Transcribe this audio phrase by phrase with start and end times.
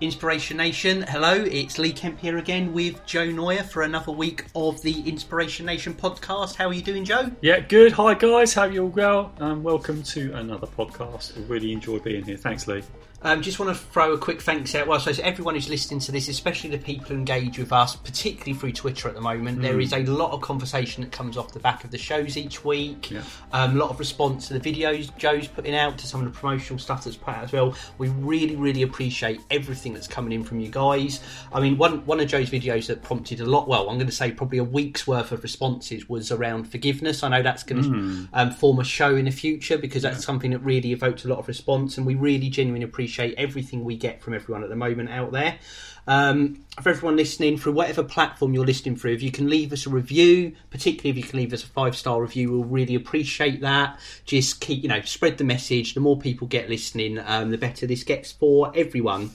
[0.00, 4.80] Inspiration Nation, hello, it's Lee Kemp here again with Joe Neuer for another week of
[4.80, 6.54] the Inspiration Nation podcast.
[6.54, 7.30] How are you doing, Joe?
[7.42, 7.92] Yeah, good.
[7.92, 8.54] Hi, guys.
[8.54, 9.32] How you all well?
[9.40, 11.36] Um, welcome to another podcast.
[11.36, 12.38] I really enjoy being here.
[12.38, 12.82] Thanks, Lee.
[13.22, 14.86] Um, just want to throw a quick thanks out.
[14.86, 18.54] Well, so everyone who's listening to this, especially the people who engage with us, particularly
[18.54, 19.62] through Twitter at the moment, mm.
[19.62, 22.64] there is a lot of conversation that comes off the back of the shows each
[22.64, 23.10] week.
[23.10, 23.22] Yeah.
[23.52, 26.38] Um, a lot of response to the videos Joe's putting out, to some of the
[26.38, 27.74] promotional stuff that's put out as well.
[27.98, 31.20] We really, really appreciate everything that's coming in from you guys.
[31.52, 33.68] I mean, one one of Joe's videos that prompted a lot.
[33.68, 37.22] Well, I'm going to say probably a week's worth of responses was around forgiveness.
[37.22, 38.28] I know that's going to mm.
[38.32, 40.24] um, form a show in the future because that's yeah.
[40.24, 43.84] something that really evoked a lot of response, and we really genuinely appreciate appreciate everything
[43.84, 45.58] we get from everyone at the moment out there.
[46.06, 49.86] Um, for everyone listening, through whatever platform you're listening through, if you can leave us
[49.86, 53.60] a review, particularly if you can leave us a five star review, we'll really appreciate
[53.62, 53.98] that.
[54.24, 55.94] Just keep, you know, spread the message.
[55.94, 59.30] The more people get listening, um, the better this gets for everyone.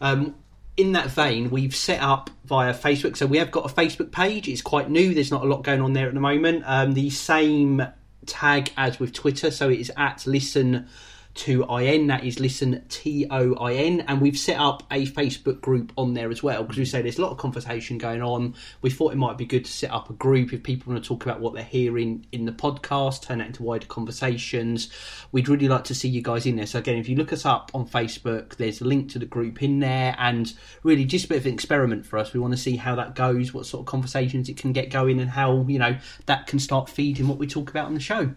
[0.00, 0.36] Um,
[0.76, 3.16] in that vein, we've set up via Facebook.
[3.16, 4.48] So we have got a Facebook page.
[4.48, 5.12] It's quite new.
[5.12, 6.62] There's not a lot going on there at the moment.
[6.66, 7.84] Um, the same
[8.26, 9.50] tag as with Twitter.
[9.50, 10.88] So it is at listen
[11.34, 12.08] to IN.
[12.08, 16.14] That is listen T O I N, and we've set up a Facebook group on
[16.14, 18.54] there as well because we say there's a lot of conversation going on.
[18.82, 21.08] We thought it might be good to set up a group if people want to
[21.08, 24.90] talk about what they're hearing in the podcast, turn that into wider conversations.
[25.32, 26.66] We'd really like to see you guys in there.
[26.66, 29.62] So again, if you look us up on Facebook, there's a link to the group
[29.62, 30.52] in there, and
[30.82, 32.32] really just a bit of an experiment for us.
[32.32, 35.20] We want to see how that goes, what sort of conversations it can get going,
[35.20, 35.96] and how you know
[36.26, 38.34] that can start feeding what we talk about on the show.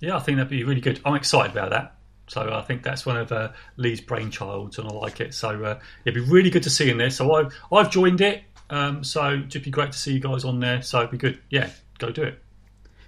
[0.00, 1.00] Yeah, I think that'd be really good.
[1.04, 1.93] I'm excited about that.
[2.26, 5.34] So I think that's one of uh, Lee's brainchilds, and I like it.
[5.34, 7.10] So uh, it'd be really good to see in there.
[7.10, 8.42] So I've I've joined it.
[8.70, 10.82] Um, so it'd be great to see you guys on there.
[10.82, 11.38] So it'd be good.
[11.50, 12.40] Yeah, go do it.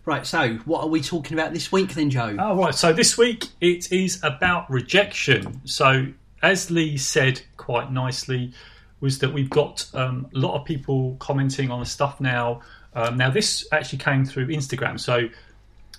[0.05, 0.25] Right.
[0.25, 2.37] So what are we talking about this week then, Joe?
[2.39, 2.75] Oh, right.
[2.75, 5.61] So this week it is about rejection.
[5.67, 6.07] So
[6.43, 8.53] as Lee said quite nicely,
[9.01, 12.61] was that we've got um, a lot of people commenting on the stuff now.
[12.95, 14.99] Um, now this actually came through Instagram.
[14.99, 15.29] So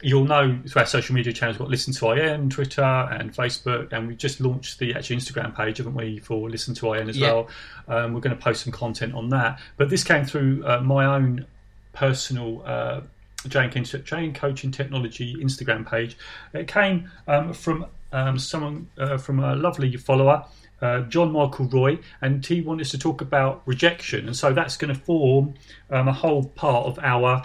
[0.02, 3.92] you'll know through our social media channels, we've got Listen to IN, Twitter, and Facebook,
[3.94, 7.18] and we just launched the actual Instagram page, haven't we, for Listen to IN as
[7.18, 7.32] yeah.
[7.32, 7.50] well.
[7.88, 9.60] Um, we're going to post some content on that.
[9.78, 11.46] But this came through uh, my own
[11.94, 13.02] personal uh,
[13.46, 16.18] JN, JN Coaching Technology Instagram page.
[16.54, 20.46] It came um, from um, someone uh, from a lovely follower.
[20.80, 24.78] Uh, John Michael Roy, and he wanted us to talk about rejection, and so that's
[24.78, 25.56] going to form
[25.90, 27.44] um, a whole part of our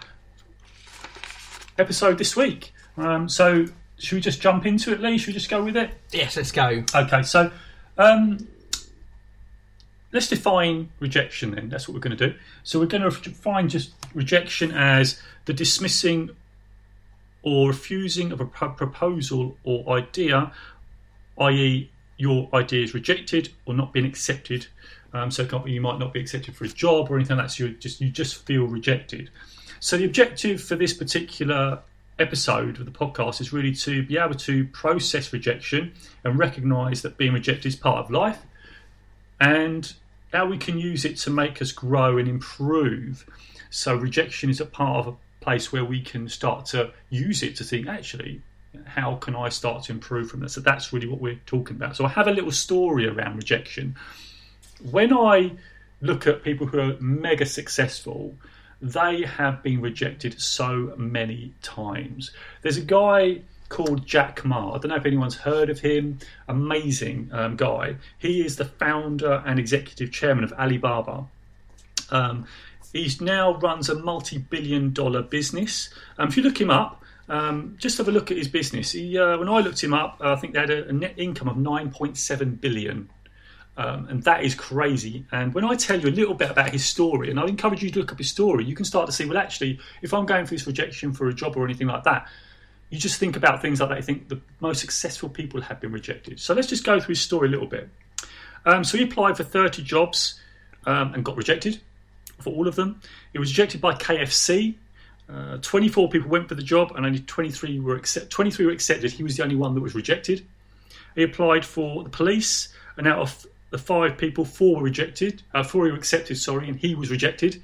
[1.78, 2.72] episode this week.
[2.96, 3.66] Um, so,
[3.98, 5.18] should we just jump into it, Lee?
[5.18, 5.92] Should we just go with it?
[6.10, 6.84] Yes, let's go.
[6.94, 7.50] Okay, so
[7.98, 8.46] um,
[10.12, 11.68] let's define rejection then.
[11.68, 12.36] That's what we're going to do.
[12.62, 16.30] So, we're going to define just rejection as the dismissing
[17.42, 20.52] or refusing of a proposal or idea,
[21.38, 24.66] i.e., your idea is rejected or not being accepted.
[25.12, 27.52] Um, so you might not be accepted for a job or anything like that.
[27.52, 29.30] So you just you just feel rejected.
[29.82, 31.80] So the objective for this particular
[32.16, 37.16] episode of the podcast is really to be able to process rejection and recognize that
[37.16, 38.38] being rejected is part of life
[39.40, 39.92] and
[40.32, 43.28] how we can use it to make us grow and improve.
[43.70, 47.56] So rejection is a part of a place where we can start to use it
[47.56, 48.40] to think actually
[48.84, 50.52] how can I start to improve from this?
[50.52, 51.96] So that's really what we're talking about.
[51.96, 53.96] So I have a little story around rejection.
[54.92, 55.54] When I
[56.00, 58.36] look at people who are mega successful,
[58.82, 62.32] they have been rejected so many times.
[62.62, 64.74] There's a guy called Jack Ma.
[64.74, 66.18] I don't know if anyone's heard of him.
[66.48, 67.96] Amazing um, guy.
[68.18, 71.24] He is the founder and executive chairman of Alibaba.
[72.10, 72.46] Um,
[72.92, 75.88] he now runs a multi-billion dollar business.
[76.18, 78.92] Um, if you look him up, um, just have a look at his business.
[78.92, 81.48] He, uh, when I looked him up, I think they had a, a net income
[81.48, 83.08] of 9.7 billion
[83.76, 85.24] um, and that is crazy.
[85.32, 87.90] And when I tell you a little bit about his story, and I encourage you
[87.90, 90.46] to look up his story, you can start to see, well, actually, if I'm going
[90.46, 92.28] through this rejection for a job or anything like that,
[92.90, 93.96] you just think about things like that.
[93.96, 96.38] You think the most successful people have been rejected.
[96.38, 97.88] So let's just go through his story a little bit.
[98.66, 100.38] Um, so he applied for 30 jobs
[100.84, 101.80] um, and got rejected
[102.40, 103.00] for all of them.
[103.32, 104.74] He was rejected by KFC.
[105.28, 109.10] Uh, 24 people went for the job and only 23 were accept- 23 were accepted.
[109.10, 110.44] He was the only one that was rejected.
[111.14, 115.62] He applied for the police, and out of the five people, four were rejected, uh,
[115.62, 117.60] four were accepted, sorry, and he was rejected.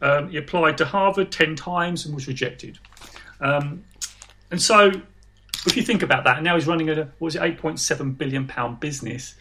[0.00, 2.78] Um, he applied to Harvard 10 times and was rejected.
[3.40, 3.84] Um,
[4.50, 4.90] and so,
[5.66, 8.46] if you think about that, and now he's running a, what was it, 8.7 billion
[8.46, 9.34] pound business,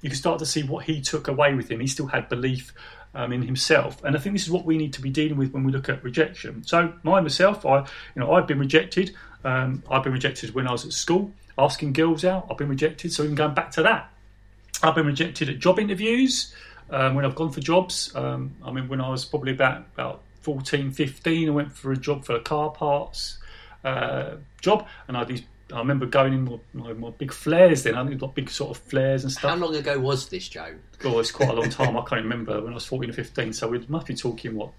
[0.00, 1.80] you can start to see what he took away with him.
[1.80, 2.72] He still had belief
[3.16, 5.52] um, in himself, and I think this is what we need to be dealing with
[5.52, 6.62] when we look at rejection.
[6.64, 7.86] So, my myself, I, you
[8.16, 9.12] know, I've been rejected.
[9.42, 12.46] Um, I've been rejected when I was at school, asking girls out.
[12.48, 13.12] I've been rejected.
[13.12, 14.13] So, even going back to that,
[14.84, 16.54] I've been rejected at job interviews
[16.90, 18.14] um, when I've gone for jobs.
[18.14, 21.96] Um, I mean, when I was probably about about 14, 15, I went for a
[21.96, 23.38] job for a car parts
[23.84, 25.42] uh, job, and I had these.
[25.72, 27.94] I remember going in my, my, my big flares then.
[27.94, 29.50] I think got big sort of flares and stuff.
[29.50, 30.74] How long ago was this, Joe?
[31.04, 31.96] Oh, it's quite a long time.
[31.96, 33.52] I can't remember when I was 14 or 15.
[33.54, 34.70] So we must be talking what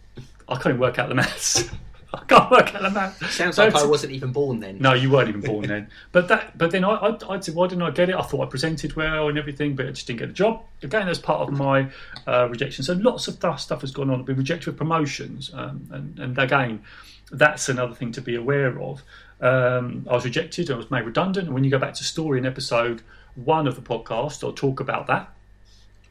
[0.48, 1.70] I can't even work out the maths.
[2.16, 3.36] I can't work out the maths.
[3.36, 4.80] Sounds like I wasn't even born then.
[4.80, 5.90] No, you weren't even born then.
[6.12, 8.16] But that, but then I, I, I said, why didn't I get it?
[8.16, 10.64] I thought I presented well and everything, but I just didn't get the job.
[10.82, 11.90] Again, that's part of my
[12.28, 12.84] uh, rejection.
[12.84, 14.20] So lots of stuff, stuff has gone on.
[14.20, 16.84] I've been rejected with promotions, um, and, and again,
[17.32, 19.04] that's another thing to be aware of.
[19.42, 20.72] Um, I was rejected.
[20.72, 21.48] I was made redundant.
[21.48, 23.02] And when you go back to story in episode
[23.36, 25.34] one of the podcast, I'll talk about that,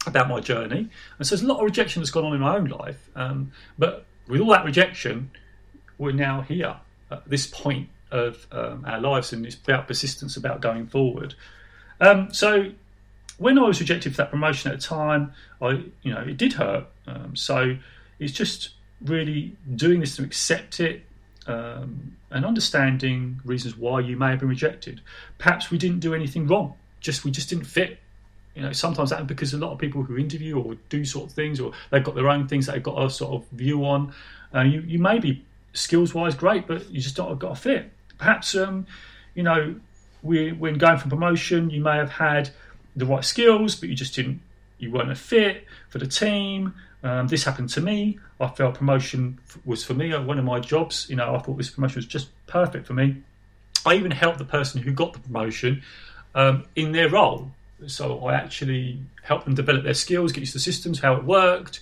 [0.06, 0.88] about my journey.
[1.18, 3.08] And so there's a lot of rejection that's gone on in my own life.
[3.16, 5.30] Um, but with all that rejection,
[5.98, 6.76] we're now here
[7.10, 11.34] at this point of um, our lives, and it's about persistence, about going forward.
[12.00, 12.72] Um, so
[13.38, 16.54] when I was rejected for that promotion at the time, I, you know, it did
[16.54, 16.86] hurt.
[17.06, 17.76] Um, so
[18.18, 18.70] it's just
[19.00, 21.02] really doing this to accept it
[21.46, 25.00] um, and understanding reasons why you may have been rejected.
[25.38, 27.98] Perhaps we didn't do anything wrong; just we just didn't fit.
[28.54, 31.32] You know, sometimes that because a lot of people who interview or do sort of
[31.34, 34.14] things, or they've got their own things that they've got a sort of view on.
[34.54, 35.44] Uh, you, you may be
[35.74, 37.92] skills wise great, but you just don't have got a fit.
[38.18, 38.86] Perhaps um,
[39.34, 39.76] you know
[40.22, 42.50] we, when going for promotion, you may have had
[42.96, 44.40] the right skills, but you just didn't.
[44.78, 46.74] You weren't a fit for the team.
[47.02, 48.18] Um, this happened to me.
[48.40, 50.16] I felt promotion was for me.
[50.16, 53.22] One of my jobs, you know, I thought this promotion was just perfect for me.
[53.86, 55.82] I even helped the person who got the promotion
[56.34, 57.50] um, in their role.
[57.86, 61.24] So I actually helped them develop their skills, get used to the systems, how it
[61.24, 61.80] worked,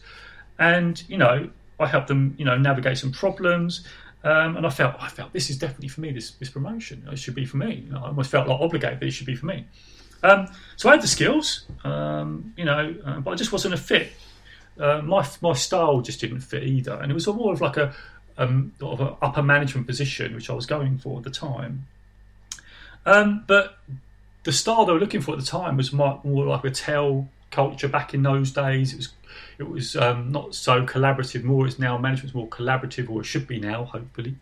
[0.59, 1.51] and you know,
[1.83, 3.87] I helped them, you know, navigate some problems.
[4.25, 6.13] Um, and I felt, I felt this is definitely for me.
[6.13, 7.85] This this promotion, it should be for me.
[7.87, 9.67] You know, I almost felt like obligated that it should be for me.
[10.23, 10.47] Um,
[10.77, 14.13] so I had the skills, um, you know, uh, but I just wasn't a fit.
[14.79, 17.93] Uh, my my style just didn't fit either, and it was more of like a
[18.39, 21.87] um, sort of an upper management position which I was going for at the time.
[23.05, 23.79] Um, but
[24.45, 27.29] the style they were looking for at the time was more, more like a tell
[27.53, 28.93] culture back in those days.
[28.93, 29.13] It was
[29.59, 31.45] it was um, not so collaborative.
[31.45, 33.85] More it's now management's more collaborative, or it should be now.
[33.85, 34.37] Hopefully,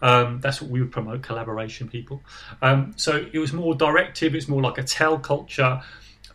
[0.00, 1.88] um, that's what we would promote: collaboration.
[1.88, 2.22] People.
[2.62, 4.34] Um, so it was more directive.
[4.34, 5.82] It's more like a tell culture,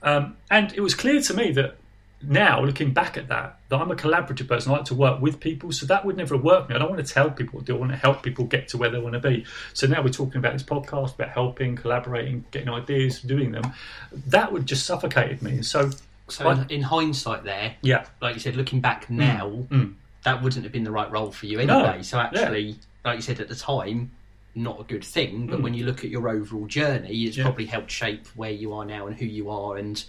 [0.02, 1.78] um, and it was clear to me that
[2.22, 5.40] now looking back at that that i'm a collaborative person i like to work with
[5.40, 7.72] people so that would never have worked me i don't want to tell people i
[7.74, 10.38] want to help people get to where they want to be so now we're talking
[10.38, 13.74] about this podcast about helping collaborating getting ideas doing them
[14.12, 15.90] that would just suffocated me so
[16.28, 19.68] so in, in, hindsight, there, yeah, like you said, looking back now, mm.
[19.68, 19.94] Mm.
[20.24, 21.98] that wouldn't have been the right role for you anyway.
[21.98, 22.02] No.
[22.02, 22.76] So actually, yeah.
[23.04, 24.12] like you said at the time,
[24.56, 25.48] not a good thing.
[25.48, 25.64] But mm.
[25.64, 27.44] when you look at your overall journey, it's yeah.
[27.44, 29.78] probably helped shape where you are now and who you are.
[29.78, 30.04] And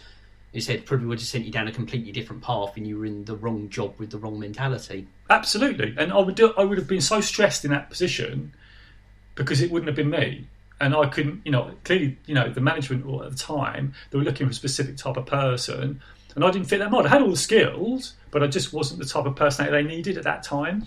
[0.52, 3.06] you said probably would have sent you down a completely different path, and you were
[3.06, 5.06] in the wrong job with the wrong mentality.
[5.28, 8.54] Absolutely, and I would do, I would have been so stressed in that position
[9.34, 10.46] because it wouldn't have been me
[10.80, 14.24] and I couldn't, you know, clearly, you know, the management at the time they were
[14.24, 16.00] looking for a specific type of person,
[16.34, 17.06] and I didn't fit that mold.
[17.06, 20.18] I had all the skills, but I just wasn't the type of personality they needed
[20.18, 20.86] at that time.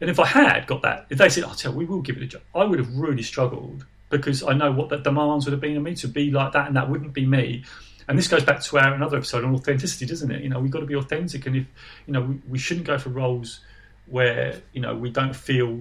[0.00, 2.22] And if I had got that, if they said, "Oh, tell we will give it
[2.24, 5.60] a job," I would have really struggled because I know what the demands would have
[5.60, 7.64] been of me to be like that, and that wouldn't be me.
[8.08, 10.42] And this goes back to our another episode on authenticity, doesn't it?
[10.42, 11.66] You know, we've got to be authentic, and if
[12.06, 13.60] you know, we, we shouldn't go for roles
[14.06, 15.80] where you know we don't feel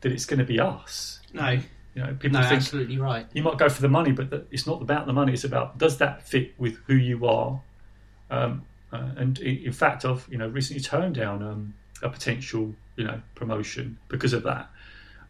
[0.00, 1.20] that it's going to be us.
[1.34, 1.58] No.
[1.98, 3.26] You know, people no, think absolutely right.
[3.32, 5.32] You might go for the money, but it's not about the money.
[5.32, 7.60] It's about does that fit with who you are.
[8.30, 8.62] Um,
[8.92, 13.20] uh, and in fact, I've you know recently turned down um, a potential you know
[13.34, 14.70] promotion because of that.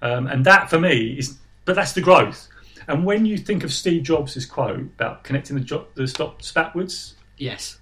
[0.02, 2.48] Um, and that for me is, but that's the growth.
[2.86, 7.14] And when you think of Steve Jobs' quote about connecting the, jo- the dots backwards,
[7.38, 7.78] yes,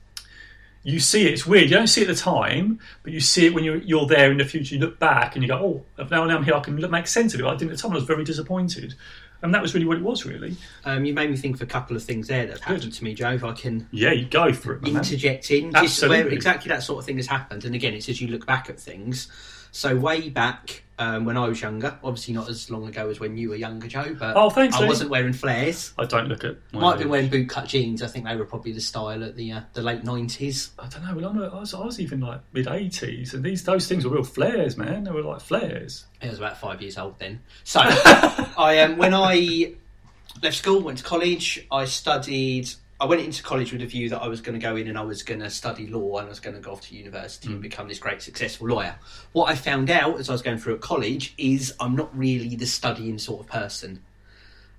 [0.86, 1.32] you see it.
[1.32, 1.64] It's weird.
[1.64, 4.30] You don't see it at the time, but you see it when you're you're there
[4.30, 4.76] in the future.
[4.76, 6.54] You look back and you go, "Oh, now, I'm here.
[6.54, 7.90] I can make sense of it." I didn't at the time.
[7.90, 8.94] I was very disappointed,
[9.42, 10.24] and that was really what it was.
[10.24, 12.84] Really, um, you made me think of a couple of things there that have happened
[12.84, 12.92] Good.
[12.92, 13.32] to me, Joe.
[13.32, 14.86] If I can, yeah, you go for it.
[14.86, 17.64] Interject in, just where exactly that sort of thing has happened.
[17.64, 19.26] And again, it's as you look back at things.
[19.76, 23.37] So way back um, when I was younger, obviously not as long ago as when
[23.37, 24.16] you were younger, Joe.
[24.18, 24.88] But oh, thanks, I Lee.
[24.88, 25.92] wasn't wearing flares.
[25.99, 26.56] I don't look at.
[26.73, 28.02] Might have been wearing bootcut jeans.
[28.02, 30.71] I think they were probably the style at the uh, the late nineties.
[30.78, 31.14] I don't know.
[31.14, 34.06] Well, I'm a, I, was, I was even like mid eighties, and these those things
[34.06, 35.04] were real flares, man.
[35.04, 36.06] They were like flares.
[36.23, 37.42] I was about five years old then.
[37.64, 39.75] So I um, when I
[40.42, 41.66] left school, went to college.
[41.71, 44.76] I studied I went into college with a view that I was going to go
[44.76, 46.80] in and I was going to study law and I was going to go off
[46.82, 47.52] to university mm.
[47.52, 48.96] and become this great successful lawyer.
[49.32, 52.56] What I found out as I was going through at college is I'm not really
[52.56, 54.02] the studying sort of person.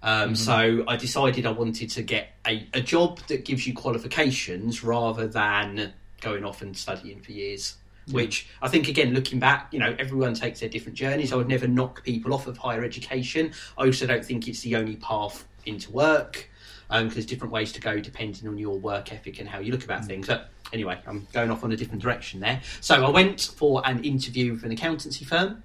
[0.01, 0.35] Um, mm-hmm.
[0.35, 5.27] So I decided I wanted to get a, a job that gives you qualifications rather
[5.27, 7.75] than going off and studying for years.
[8.07, 8.15] Yeah.
[8.15, 11.33] Which I think, again, looking back, you know, everyone takes their different journeys.
[11.33, 13.51] I would never knock people off of higher education.
[13.77, 16.49] I also don't think it's the only path into work
[16.89, 19.83] um, there's different ways to go depending on your work ethic and how you look
[19.83, 20.07] about mm.
[20.07, 20.27] things.
[20.27, 22.61] But anyway, I'm going off on a different direction there.
[22.81, 25.63] So I went for an interview with an accountancy firm,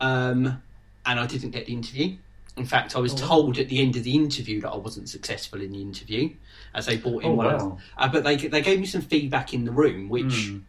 [0.00, 0.62] um,
[1.04, 2.16] and I didn't get the interview.
[2.56, 5.10] In fact, I was oh, told at the end of the interview that I wasn't
[5.10, 6.30] successful in the interview,
[6.74, 7.56] as they brought in oh, one.
[7.56, 7.78] Wow.
[7.98, 10.62] uh, but they they gave me some feedback in the room, which mm.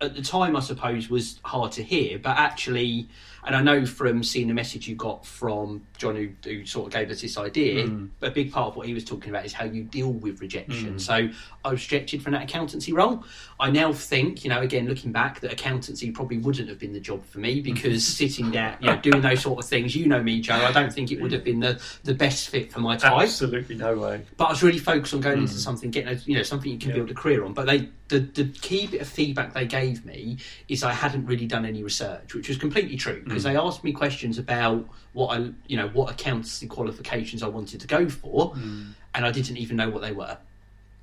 [0.00, 3.08] at the time I suppose was hard to hear, but actually
[3.44, 6.92] and I know from seeing the message you got from John, who, who sort of
[6.92, 8.08] gave us this idea, mm.
[8.20, 10.94] a big part of what he was talking about is how you deal with rejection.
[10.94, 11.00] Mm.
[11.00, 11.28] So
[11.64, 13.24] I was rejected from that accountancy role.
[13.58, 17.00] I now think, you know, again looking back, that accountancy probably wouldn't have been the
[17.00, 18.16] job for me because mm.
[18.16, 20.54] sitting there, you know, doing those sort of things, you know me, Joe.
[20.54, 23.12] I don't think it would have been the, the best fit for my type.
[23.12, 24.22] Absolutely no way.
[24.36, 25.58] But I was really focused on going into mm.
[25.58, 26.96] something, getting a, you know something you can yeah.
[26.96, 27.54] build a career on.
[27.54, 30.36] But they the, the key bit of feedback they gave me
[30.68, 33.52] is I hadn't really done any research, which was completely true because mm.
[33.52, 37.86] they asked me questions about what I, you know, what accountancy qualifications I wanted to
[37.86, 38.92] go for, mm.
[39.14, 40.36] and I didn't even know what they were.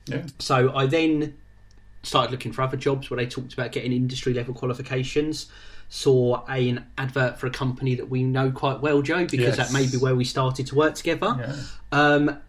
[0.06, 0.24] Yeah.
[0.40, 1.36] So I then
[2.04, 5.48] started looking for other jobs where they talked about getting industry level qualifications.
[5.92, 9.58] Saw a, an advert for a company that we know quite well, Joe, because yes.
[9.58, 11.36] that may be where we started to work together.
[11.40, 11.56] Yeah.
[11.92, 12.40] Um,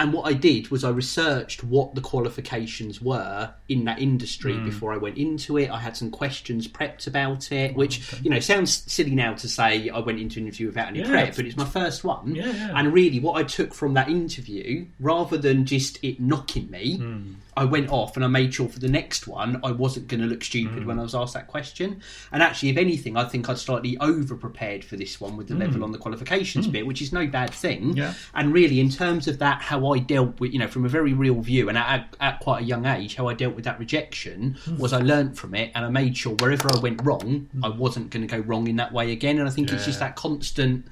[0.00, 4.64] and what I did was I researched what the qualifications were in that industry mm.
[4.64, 5.70] before I went into it.
[5.70, 8.22] I had some questions prepped about it, which okay.
[8.24, 11.08] you know sounds silly now to say I went into an interview without any yeah.
[11.08, 12.34] prep, but it's my first one.
[12.34, 12.72] Yeah, yeah.
[12.74, 17.34] And really, what I took from that interview, rather than just it knocking me, mm.
[17.60, 20.26] I went off and I made sure for the next one I wasn't going to
[20.26, 20.86] look stupid mm.
[20.86, 22.00] when I was asked that question.
[22.32, 25.54] And actually, if anything, I think I'd slightly over prepared for this one with the
[25.54, 25.60] mm.
[25.60, 26.72] level on the qualifications mm.
[26.72, 27.94] bit, which is no bad thing.
[27.94, 28.14] Yeah.
[28.32, 31.12] And really, in terms of that, how I dealt with, you know, from a very
[31.12, 34.56] real view and at, at quite a young age, how I dealt with that rejection
[34.64, 34.78] mm.
[34.78, 37.60] was I learnt from it and I made sure wherever I went wrong, mm.
[37.62, 39.38] I wasn't going to go wrong in that way again.
[39.38, 39.74] And I think yeah.
[39.74, 40.86] it's just that constant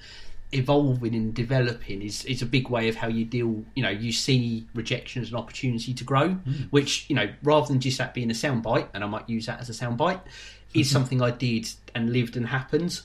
[0.53, 4.11] evolving and developing is, is a big way of how you deal you know you
[4.11, 6.67] see rejection as an opportunity to grow mm.
[6.71, 9.61] which you know rather than just that being a soundbite and i might use that
[9.61, 10.21] as a soundbite
[10.73, 10.93] is mm-hmm.
[10.95, 13.03] something i did and lived and happened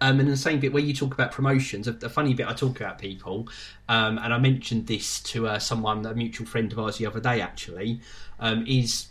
[0.00, 2.52] um, and the same bit where you talk about promotions, a, a funny bit I
[2.52, 3.48] talk about people,
[3.88, 7.20] um, and I mentioned this to uh, someone, a mutual friend of ours the other
[7.20, 8.00] day actually,
[8.38, 9.06] um, is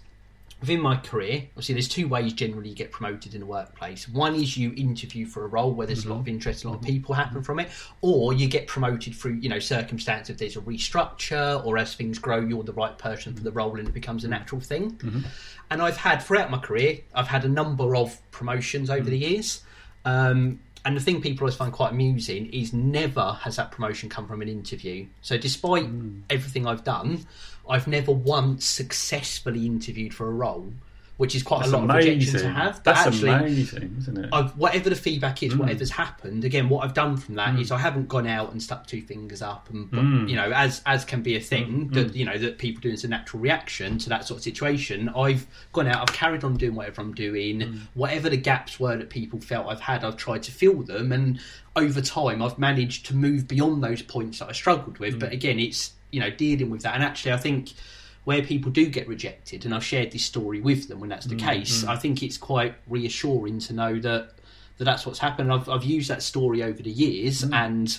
[0.61, 4.07] within my career, obviously, there's two ways generally you get promoted in a workplace.
[4.07, 6.11] One is you interview for a role where there's mm-hmm.
[6.11, 6.35] a lot of mm-hmm.
[6.35, 7.69] interest, a lot of people happen from it,
[8.01, 12.19] or you get promoted through, you know, circumstance if there's a restructure or as things
[12.19, 14.91] grow, you're the right person for the role and it becomes a natural thing.
[14.91, 15.21] Mm-hmm.
[15.71, 19.09] And I've had throughout my career, I've had a number of promotions over mm-hmm.
[19.09, 19.61] the years.
[20.05, 24.27] Um, and the thing people always find quite amusing is never has that promotion come
[24.27, 25.07] from an interview.
[25.21, 26.21] So despite mm.
[26.29, 27.25] everything I've done,
[27.67, 30.71] I've never once successfully interviewed for a role
[31.17, 32.11] which is quite That's a lot amazing.
[32.11, 32.83] of rejection to have.
[32.83, 34.29] But That's actually, amazing, isn't it?
[34.33, 35.59] I've, whatever the feedback is, mm.
[35.59, 37.61] whatever's happened, again, what I've done from that mm.
[37.61, 40.29] is I haven't gone out and stuck two fingers up, and mm.
[40.29, 41.93] you know, as as can be a thing mm.
[41.93, 42.15] that mm.
[42.15, 45.09] you know that people do as a natural reaction to that sort of situation.
[45.09, 47.79] I've gone out, I've carried on doing whatever I'm doing, mm.
[47.93, 51.39] whatever the gaps were that people felt I've had, I've tried to fill them, and
[51.77, 55.19] over time, I've managed to move beyond those points that I struggled with.
[55.19, 57.71] But again, it's you know dealing with that, and actually, I think
[58.25, 61.35] where people do get rejected, and I've shared this story with them when that's the
[61.35, 61.47] mm-hmm.
[61.47, 64.31] case, I think it's quite reassuring to know that,
[64.77, 65.53] that that's what's happened.
[65.53, 67.53] I've, I've used that story over the years, mm.
[67.53, 67.97] and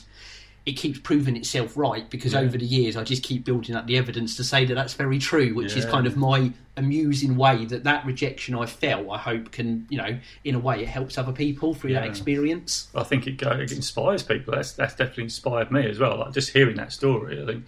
[0.66, 2.40] it keeps proving itself right because yeah.
[2.40, 5.20] over the years I just keep building up the evidence to say that that's very
[5.20, 5.78] true, which yeah.
[5.78, 9.98] is kind of my amusing way that that rejection I felt, I hope can, you
[9.98, 12.00] know, in a way it helps other people through yeah.
[12.00, 12.88] that experience.
[12.96, 14.54] I think it, it inspires people.
[14.56, 16.18] That's that's definitely inspired me as well.
[16.18, 17.64] Like just hearing that story, I think,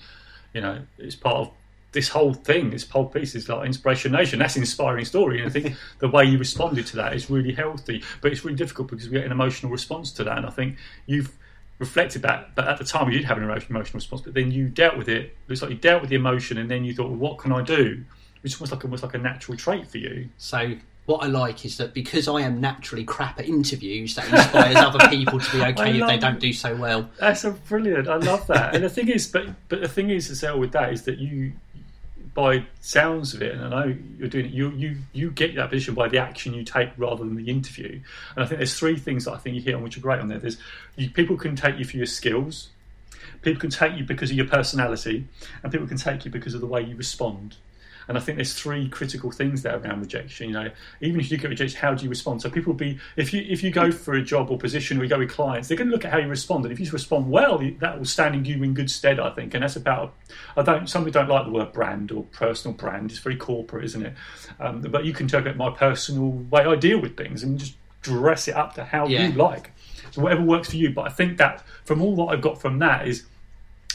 [0.53, 1.51] you know, it's part of
[1.93, 4.39] this whole thing, this whole piece is like Inspiration Nation.
[4.39, 5.39] That's an inspiring story.
[5.39, 8.03] And I think the way you responded to that is really healthy.
[8.21, 10.37] But it's really difficult because we get an emotional response to that.
[10.37, 10.77] And I think
[11.07, 11.33] you've
[11.79, 12.55] reflected that.
[12.55, 14.21] But at the time, you did have an emotional response.
[14.23, 15.23] But then you dealt with it.
[15.25, 17.53] It looks like you dealt with the emotion and then you thought, well, what can
[17.53, 18.05] I do?
[18.43, 20.29] Which almost like almost like a natural trait for you.
[20.37, 20.77] So
[21.09, 25.09] what I like is that because I am naturally crap at interviews, that inspires other
[25.09, 27.09] people to be okay if they don't do so well.
[27.19, 28.09] That's a brilliant.
[28.09, 28.75] I love that.
[28.75, 31.19] and the thing is, but but the thing is as well with that is that
[31.19, 31.55] you
[32.35, 35.71] by sounds of it, and I know you're doing it, you you you get that
[35.71, 38.01] position by the action you take rather than the interview.
[38.35, 40.21] And I think there's three things that I think you hit on which are great
[40.21, 40.39] on there.
[40.39, 40.59] There's
[40.97, 42.69] you, people can take you for your skills,
[43.43, 45.27] people can take you because of your personality,
[45.63, 47.57] and people can take you because of the way you respond.
[48.09, 50.49] And I think there's three critical things there around rejection.
[50.49, 52.43] You know, even if you get rejected, how do you respond?
[52.43, 55.05] So people will be if you if you go for a job or position or
[55.05, 56.65] you go with clients, they're going to look at how you respond.
[56.65, 59.55] And if you respond well, that will stand you in good stead, I think.
[59.55, 60.15] And that's about
[60.57, 63.11] I don't some people don't like the word brand or personal brand.
[63.11, 64.15] It's very corporate, isn't it?
[64.59, 68.49] Um, but you can it my personal way I deal with things and just dress
[68.49, 69.27] it up to how yeah.
[69.27, 69.73] you like.
[70.11, 70.91] So whatever works for you.
[70.91, 73.25] But I think that from all that I've got from that is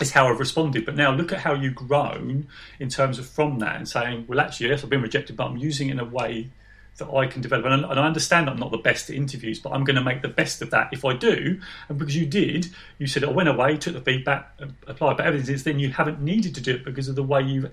[0.02, 0.86] is how I've responded.
[0.86, 2.48] But now look at how you've grown
[2.80, 5.58] in terms of from that and saying, well, actually, yes, I've been rejected, but I'm
[5.58, 6.50] using it in a way
[6.98, 7.66] that I can develop.
[7.66, 10.28] And, I understand I'm not the best at interviews, but I'm going to make the
[10.28, 11.60] best of that if I do.
[11.90, 15.26] And because you did, you said I went away, took the feedback, uh, applied, but
[15.26, 17.72] evidence is then you haven't needed to do it because of the way you've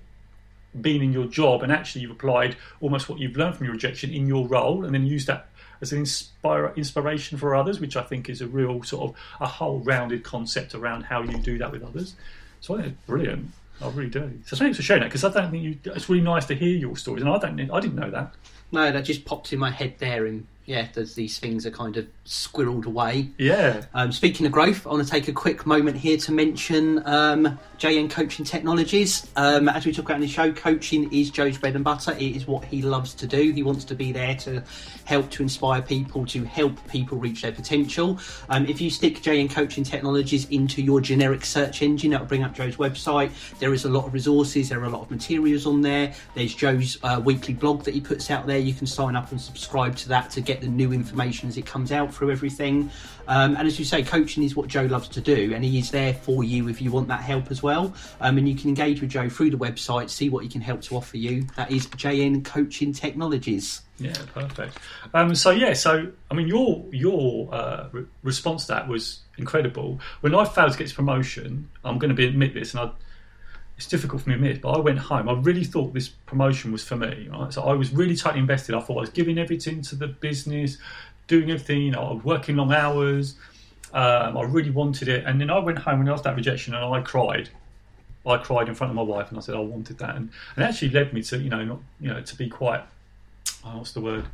[0.80, 4.12] been in your job and actually you've applied almost what you've learned from your rejection
[4.12, 5.48] in your role and then used that
[5.80, 9.46] as an inspire, inspiration for others, which I think is a real sort of a
[9.46, 12.14] whole rounded concept around how you do that with others.
[12.60, 13.50] So I think it's brilliant.
[13.82, 14.38] I really do.
[14.44, 15.78] So thanks for sharing that because I don't think you.
[15.92, 17.58] It's really nice to hear your stories, and I don't.
[17.70, 18.34] I didn't know that.
[18.72, 22.06] No, that just popped in my head there, and yeah, these things are kind of
[22.24, 23.30] squirreled away.
[23.38, 23.82] Yeah.
[23.92, 27.58] Um, speaking of growth, I want to take a quick moment here to mention um,
[27.78, 29.26] JN Coaching Technologies.
[29.34, 32.12] Um, as we talk about in the show, coaching is Joe's bread and butter.
[32.12, 33.50] It is what he loves to do.
[33.50, 34.62] He wants to be there to
[35.06, 38.18] help to inspire people, to help people reach their potential.
[38.48, 42.44] Um, if you stick JN Coaching Technologies into your generic search engine, that will bring
[42.44, 43.32] up Joe's website.
[43.58, 46.14] There is a lot of resources, there are a lot of materials on there.
[46.34, 48.58] There's Joe's uh, weekly blog that he puts out there.
[48.58, 51.66] You can sign up and subscribe to that to get the new information as it
[51.66, 52.90] comes out through everything.
[53.28, 55.90] Um, and as you say, coaching is what Joe loves to do, and he is
[55.90, 57.94] there for you if you want that help as well.
[58.20, 60.82] Um, and you can engage with Joe through the website, see what he can help
[60.82, 61.46] to offer you.
[61.56, 63.82] That is JN Coaching Technologies.
[64.00, 64.78] Yeah, perfect.
[65.14, 70.00] Um, so yeah, so I mean, your your uh, re- response to that was incredible.
[70.22, 72.90] When I failed to get promotion, I'm going to be admit this, and I,
[73.80, 75.26] it's difficult for me to admit, but I went home.
[75.26, 77.30] I really thought this promotion was for me.
[77.32, 77.50] Right?
[77.50, 78.74] So I was really tightly invested.
[78.74, 80.76] I thought I was giving everything to the business,
[81.28, 81.80] doing everything.
[81.84, 83.36] You know, I was working long hours.
[83.94, 86.74] Um, I really wanted it, and then I went home and I got that rejection,
[86.74, 87.48] and I cried.
[88.26, 90.64] I cried in front of my wife, and I said I wanted that, and, and
[90.64, 92.82] it actually led me to you know not you know to be quite
[93.64, 94.26] oh, what's the word?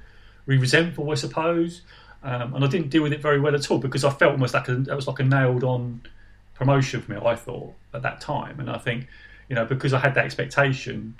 [0.46, 1.82] Resentful, I suppose.
[2.24, 4.54] Um, and I didn't deal with it very well at all because I felt almost
[4.54, 6.02] like a, that was like a nailed on
[6.54, 7.18] promotion for me.
[7.24, 9.06] I thought at that time, and I think
[9.48, 11.16] you know because I had that expectation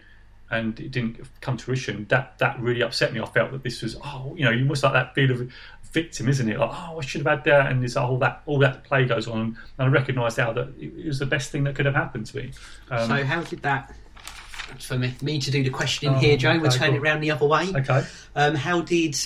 [0.50, 3.20] and it didn't come to fruition, that that really upset me.
[3.20, 5.50] I felt that this was oh you know you must like that feel of
[5.92, 6.58] victim, isn't it?
[6.58, 9.26] Like oh I should have had that, and this all that all that play goes
[9.26, 12.26] on, and I recognised now that it was the best thing that could have happened
[12.26, 12.52] to me.
[12.90, 13.94] Um, so how did that
[14.80, 16.58] for me, me to do the questioning oh, here, Joe.
[16.58, 16.96] We'll turn cool.
[16.96, 17.72] it around the other way.
[17.74, 18.04] Okay.
[18.34, 19.16] Um, how did?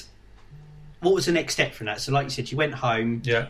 [1.00, 2.00] What was the next step from that?
[2.00, 3.22] So, like you said, you went home.
[3.24, 3.48] Yeah.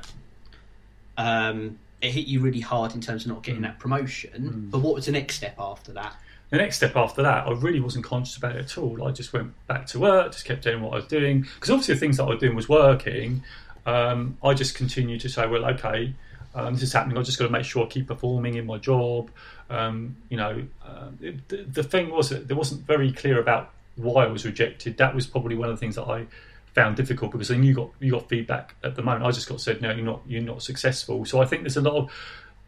[1.17, 3.65] Um, it hit you really hard in terms of not getting mm.
[3.65, 4.67] that promotion.
[4.67, 4.71] Mm.
[4.71, 6.15] But what was the next step after that?
[6.51, 9.07] The next step after that, I really wasn't conscious about it at all.
[9.07, 11.95] I just went back to work, just kept doing what I was doing because obviously
[11.95, 13.45] the things that I was doing was working.
[13.87, 16.13] Um, I just continued to say, well, okay,
[16.55, 17.17] um, this is happening.
[17.17, 19.31] I've just got to make sure I keep performing in my job.
[19.69, 24.25] Um, you know, uh, the, the, thing was that there wasn't very clear about why
[24.25, 24.97] I was rejected.
[24.97, 26.27] That was probably one of the things that I
[26.75, 29.25] found difficult because then you got you got feedback at the moment.
[29.25, 31.25] I just got said, no, you're not you're not successful.
[31.25, 32.11] So I think there's a lot of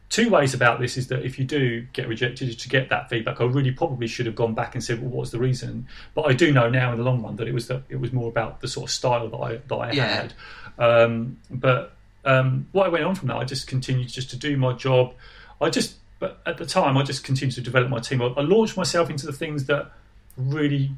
[0.08, 3.40] two ways about this is that if you do get rejected to get that feedback
[3.40, 6.34] i really probably should have gone back and said well what's the reason but i
[6.34, 8.60] do know now in the long run that it was that it was more about
[8.60, 10.04] the sort of style that i that i yeah.
[10.04, 10.34] had
[10.78, 14.56] um, but um, what I went on from that, I just continued just to do
[14.56, 15.14] my job.
[15.60, 18.22] I just, but at the time, I just continued to develop my team.
[18.22, 19.90] I, I launched myself into the things that
[20.36, 20.92] really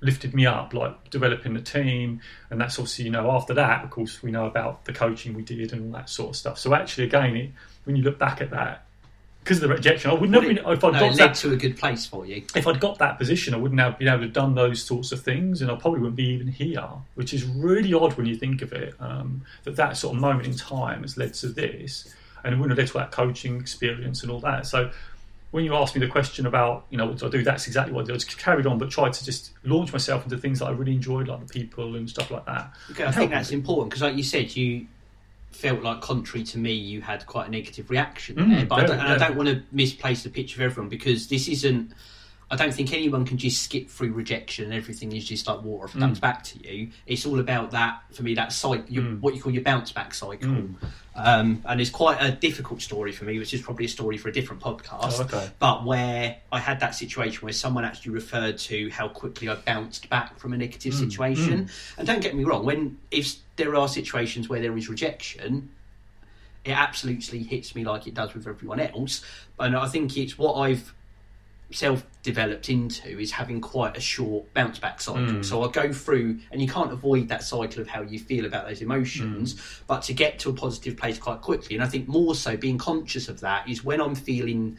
[0.00, 3.90] lifted me up, like developing the team, and that's obviously you know after that, of
[3.90, 6.58] course, we know about the coaching we did and all that sort of stuff.
[6.58, 7.50] So actually, again, it,
[7.84, 8.86] when you look back at that,
[9.42, 10.42] because of the rejection, I would not.
[10.42, 12.42] Well, been, if I'd no, got that, to a good place for you.
[12.54, 15.12] If I'd got that position, I wouldn't have been able to have done those sorts
[15.12, 16.86] of things, and I probably wouldn't be even here.
[17.14, 18.94] Which is really odd when you think of it.
[19.00, 22.78] Um, that that sort of moment in time has led to this, and it wouldn't
[22.78, 24.66] have led to that coaching experience and all that.
[24.66, 24.90] So.
[25.50, 27.42] When you asked me the question about, you know, what do I do?
[27.42, 28.14] That's exactly what I did.
[28.14, 30.92] I just carried on, but tried to just launch myself into things that I really
[30.92, 32.72] enjoyed, like the people and stuff like that.
[32.92, 34.86] Okay, I think that's important because, like you said, you
[35.50, 38.66] felt like, contrary to me, you had quite a negative reaction mm, there.
[38.66, 39.12] But I, don't, yeah.
[39.14, 41.92] I don't want to misplace the picture of everyone because this isn't.
[42.52, 45.84] I don't think anyone can just skip through rejection and everything is just like water
[45.84, 46.00] if it mm.
[46.00, 46.90] comes back to you.
[47.06, 48.34] It's all about that for me.
[48.34, 49.20] That cycle, mm.
[49.20, 50.74] what you call your bounce back cycle, mm.
[51.14, 54.30] um, and it's quite a difficult story for me, which is probably a story for
[54.30, 55.20] a different podcast.
[55.20, 55.48] Oh, okay.
[55.60, 60.10] But where I had that situation where someone actually referred to how quickly I bounced
[60.10, 60.98] back from a negative mm.
[60.98, 61.98] situation, mm.
[61.98, 65.70] and don't get me wrong, when if there are situations where there is rejection,
[66.64, 69.24] it absolutely hits me like it does with everyone else.
[69.58, 70.92] And I think it's what I've
[71.72, 75.20] self developed into is having quite a short bounce back cycle.
[75.20, 75.44] Mm.
[75.44, 78.66] So I go through, and you can't avoid that cycle of how you feel about
[78.66, 79.80] those emotions, mm.
[79.86, 81.76] but to get to a positive place quite quickly.
[81.76, 84.78] And I think more so being conscious of that is when I'm feeling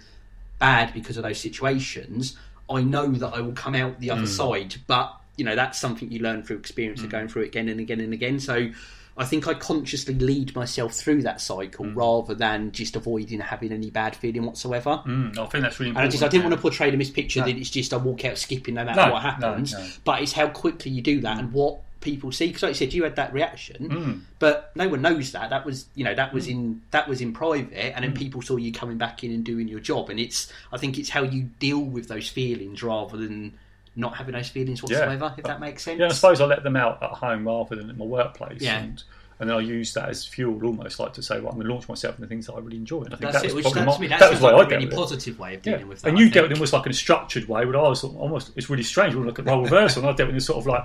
[0.60, 2.38] bad because of those situations,
[2.70, 4.28] I know that I will come out the other mm.
[4.28, 4.76] side.
[4.88, 7.12] But you know that's something you learn through experience of mm.
[7.12, 8.40] going through it again and again and again.
[8.40, 8.70] So
[9.18, 11.96] I think I consciously lead myself through that cycle mm.
[11.96, 15.02] rather than just avoiding having any bad feeling whatsoever.
[15.06, 15.98] Mm, I think that's really important.
[15.98, 17.46] And I, just, I didn't want to portray the mispicture no.
[17.46, 20.32] that it's just I walk out skipping no matter no, what happens, no, but it's
[20.32, 22.48] how quickly you do that and what people see.
[22.48, 24.22] Because like you said, you had that reaction, mm.
[24.40, 25.50] but no one knows that.
[25.50, 26.52] That was you know that was mm.
[26.52, 28.18] in that was in private, and then mm.
[28.18, 30.10] people saw you coming back in and doing your job.
[30.10, 33.58] And it's I think it's how you deal with those feelings rather than
[33.96, 35.34] not having those feelings whatsoever, yeah.
[35.38, 36.00] if uh, that makes sense.
[36.00, 38.62] Yeah, I suppose I let them out at home rather than at my workplace.
[38.62, 38.80] Yeah.
[38.80, 39.04] And,
[39.40, 41.74] and then I use that as fuel, almost like to say, well, I'm going to
[41.74, 43.02] launch myself in the things that I really enjoy.
[43.02, 45.40] And I think that's that was it, probably my, that was like a really positive
[45.40, 45.86] way of dealing yeah.
[45.88, 46.10] with that.
[46.10, 48.52] And you dealt with it almost like in a structured way, but I was almost,
[48.56, 49.16] it's really strange.
[49.16, 50.84] We look at role reversal, and I dealt with it sort of like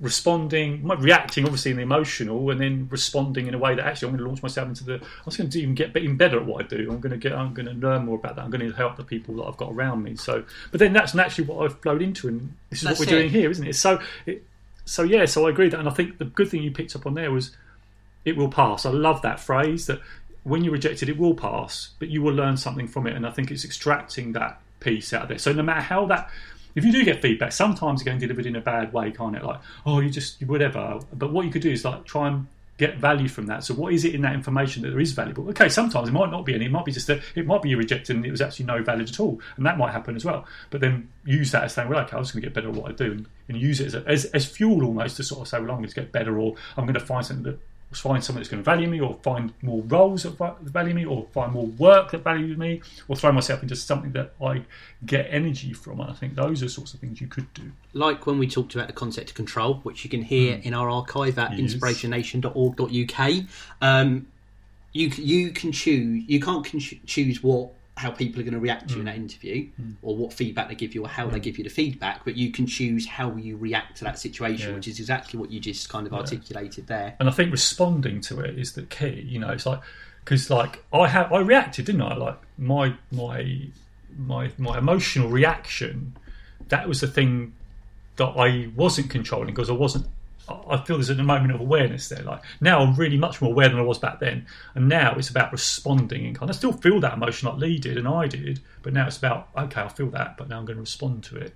[0.00, 4.12] responding, reacting obviously in the emotional, and then responding in a way that actually I'm
[4.16, 4.94] going to launch myself into the.
[4.94, 6.90] I'm just going to even get even better at what I do.
[6.90, 7.32] I'm going to get.
[7.32, 8.44] I'm going to learn more about that.
[8.44, 10.16] I'm going to help the people that I've got around me.
[10.16, 13.16] So, but then that's naturally what I've flowed into, and this is that's what we're
[13.16, 13.18] it.
[13.20, 13.76] doing here, isn't it?
[13.76, 14.44] So, it,
[14.84, 15.24] so yeah.
[15.24, 17.30] So I agree that, and I think the good thing you picked up on there
[17.30, 17.56] was
[18.24, 18.84] it will pass.
[18.84, 20.00] I love that phrase that
[20.42, 23.16] when you reject it, it will pass, but you will learn something from it.
[23.16, 25.38] And I think it's extracting that piece out of there.
[25.38, 26.30] So no matter how that
[26.76, 29.42] if you do get feedback, sometimes it's getting delivered in a bad way, can't it?
[29.42, 31.00] Like, oh, you just whatever.
[31.12, 33.64] But what you could do is like try and get value from that.
[33.64, 35.48] So what is it in that information that there is valuable?
[35.48, 36.66] Okay, sometimes it might not be any.
[36.66, 38.82] It might be just that it might be you rejected and it was actually no
[38.82, 40.44] value at all, and that might happen as well.
[40.70, 42.74] But then use that as saying, well, okay, I'm just going to get better at
[42.74, 45.40] what I do, and, and use it as, a, as, as fuel almost to sort
[45.40, 47.58] of say, well, I'm going to get better, or I'm going to find something that
[47.92, 51.26] find someone that's going to value me, or find more roles that value me, or
[51.32, 54.62] find more work that values me, or throw myself into something that I
[55.04, 56.00] get energy from.
[56.00, 57.72] And I think those are sorts of things you could do.
[57.92, 60.62] Like when we talked about the concept of control, which you can hear mm.
[60.62, 61.74] in our archive at yes.
[61.74, 63.44] inspirationnation.org.uk.
[63.80, 64.26] Um,
[64.92, 66.24] you you can choose.
[66.26, 66.66] You can't
[67.06, 69.10] choose what how people are going to react to you in mm.
[69.10, 69.94] that interview mm.
[70.02, 71.32] or what feedback they give you or how mm.
[71.32, 74.70] they give you the feedback but you can choose how you react to that situation
[74.70, 74.74] yeah.
[74.76, 76.18] which is exactly what you just kind of yeah.
[76.18, 79.80] articulated there and i think responding to it is the key you know it's like
[80.24, 83.62] because like i have i reacted didn't i like my my
[84.18, 86.14] my my emotional reaction
[86.68, 87.54] that was the thing
[88.16, 90.06] that i wasn't controlling because i wasn't
[90.48, 92.22] I feel there's a moment of awareness there.
[92.22, 95.28] Like now, I'm really much more aware than I was back then, and now it's
[95.28, 96.50] about responding and kind.
[96.50, 99.48] I still feel that emotion like Lee did and I did, but now it's about
[99.56, 101.54] okay, I feel that, but now I'm going to respond to it.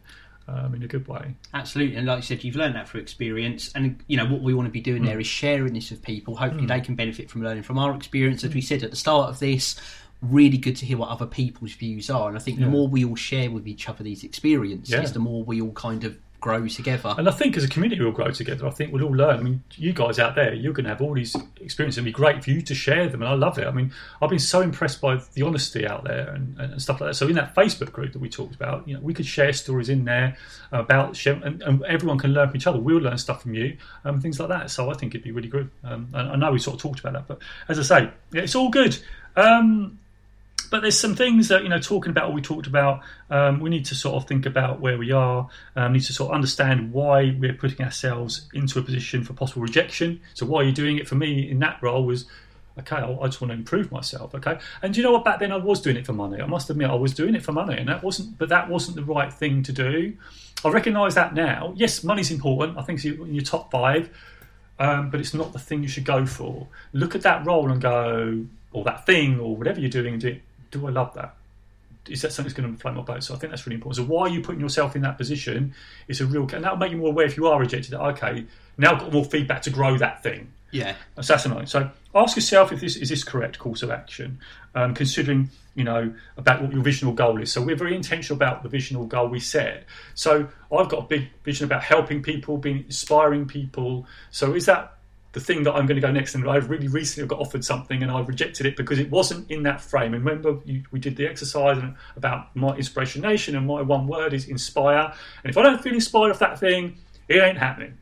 [0.48, 1.36] Um, in a good way.
[1.54, 4.52] Absolutely, and like you said, you've learned that through experience, and you know what we
[4.52, 5.06] want to be doing mm.
[5.06, 6.34] there is sharing this with people.
[6.34, 6.68] Hopefully, mm.
[6.68, 8.42] they can benefit from learning from our experience.
[8.42, 9.76] As we said at the start of this,
[10.22, 12.64] really good to hear what other people's views are, and I think yeah.
[12.64, 15.02] the more we all share with each other these experiences, yeah.
[15.02, 17.14] the more we all kind of grow together.
[17.16, 18.66] And I think as a community we'll grow together.
[18.66, 19.38] I think we'll all learn.
[19.38, 21.98] I mean, you guys out there, you're going to have all these experiences.
[21.98, 23.66] It'll be great for you to share them, and I love it.
[23.66, 27.10] I mean, I've been so impressed by the honesty out there and, and stuff like
[27.10, 27.14] that.
[27.14, 29.88] So in that Facebook group that we talked about, you know, we could share stories
[29.88, 30.36] in there
[30.72, 32.80] about and, and everyone can learn from each other.
[32.80, 34.70] We'll learn stuff from you, um, things like that.
[34.70, 35.70] So I think it'd be really good.
[35.84, 38.54] Um, and I know we sort of talked about that, but as I say, it's
[38.54, 38.98] all good.
[39.36, 39.99] Um,
[40.70, 43.68] but there's some things that you know talking about what we talked about um, we
[43.68, 46.92] need to sort of think about where we are um, need to sort of understand
[46.92, 50.20] why we're putting ourselves into a position for possible rejection.
[50.34, 51.08] So why are you doing it?
[51.08, 52.26] For me in that role was
[52.78, 54.58] okay I just want to improve myself okay?
[54.80, 55.24] And you know what?
[55.24, 56.40] Back then I was doing it for money.
[56.40, 58.96] I must admit I was doing it for money and that wasn't but that wasn't
[58.96, 60.16] the right thing to do.
[60.64, 61.72] I recognise that now.
[61.76, 62.78] Yes money's important.
[62.78, 64.10] I think it's in your top five
[64.78, 66.66] um, but it's not the thing you should go for.
[66.94, 70.38] Look at that role and go or that thing or whatever you're doing, do,
[70.70, 71.36] do I love that?
[72.08, 73.22] Is that something that's going to float my boat?
[73.22, 74.06] So I think that's really important.
[74.06, 75.74] So why are you putting yourself in that position?
[76.08, 77.94] It's a real, and that'll make you more aware if you are rejected.
[77.94, 78.46] Okay,
[78.78, 80.52] now I've got more feedback to grow that thing.
[80.72, 81.68] Yeah, assassinate.
[81.68, 84.38] So ask yourself if this is this correct course of action,
[84.74, 87.52] um, considering you know about what your visional goal is.
[87.52, 89.84] So we're very intentional about the visional goal we set.
[90.14, 94.06] So I've got a big vision about helping people, being inspiring people.
[94.30, 94.94] So is that
[95.32, 98.02] the thing that I'm going to go next, and I've really recently got offered something,
[98.02, 100.14] and I rejected it because it wasn't in that frame.
[100.14, 101.80] And remember, you, we did the exercise
[102.16, 105.12] about my inspiration nation, and my one word is inspire.
[105.44, 107.96] And if I don't feel inspired of that thing, it ain't happening.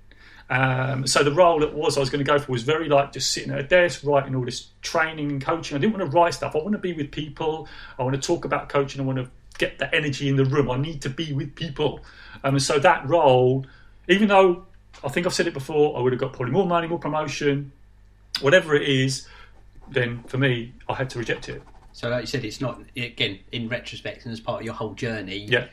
[0.50, 3.12] Um, so the role that was I was going to go for was very like
[3.12, 5.76] just sitting at a desk writing all this training and coaching.
[5.76, 6.56] I didn't want to write stuff.
[6.56, 7.68] I want to be with people.
[7.98, 9.00] I want to talk about coaching.
[9.00, 10.70] I want to get the energy in the room.
[10.70, 12.00] I need to be with people.
[12.44, 13.66] Um, and so that role,
[14.08, 14.64] even though
[15.04, 15.96] I think I've said it before.
[15.96, 17.72] I would have got probably more money, more promotion,
[18.40, 19.26] whatever it is.
[19.90, 21.62] Then for me, I had to reject it.
[21.92, 24.94] So, like you said, it's not again in retrospect and as part of your whole
[24.94, 25.38] journey.
[25.38, 25.66] Yeah.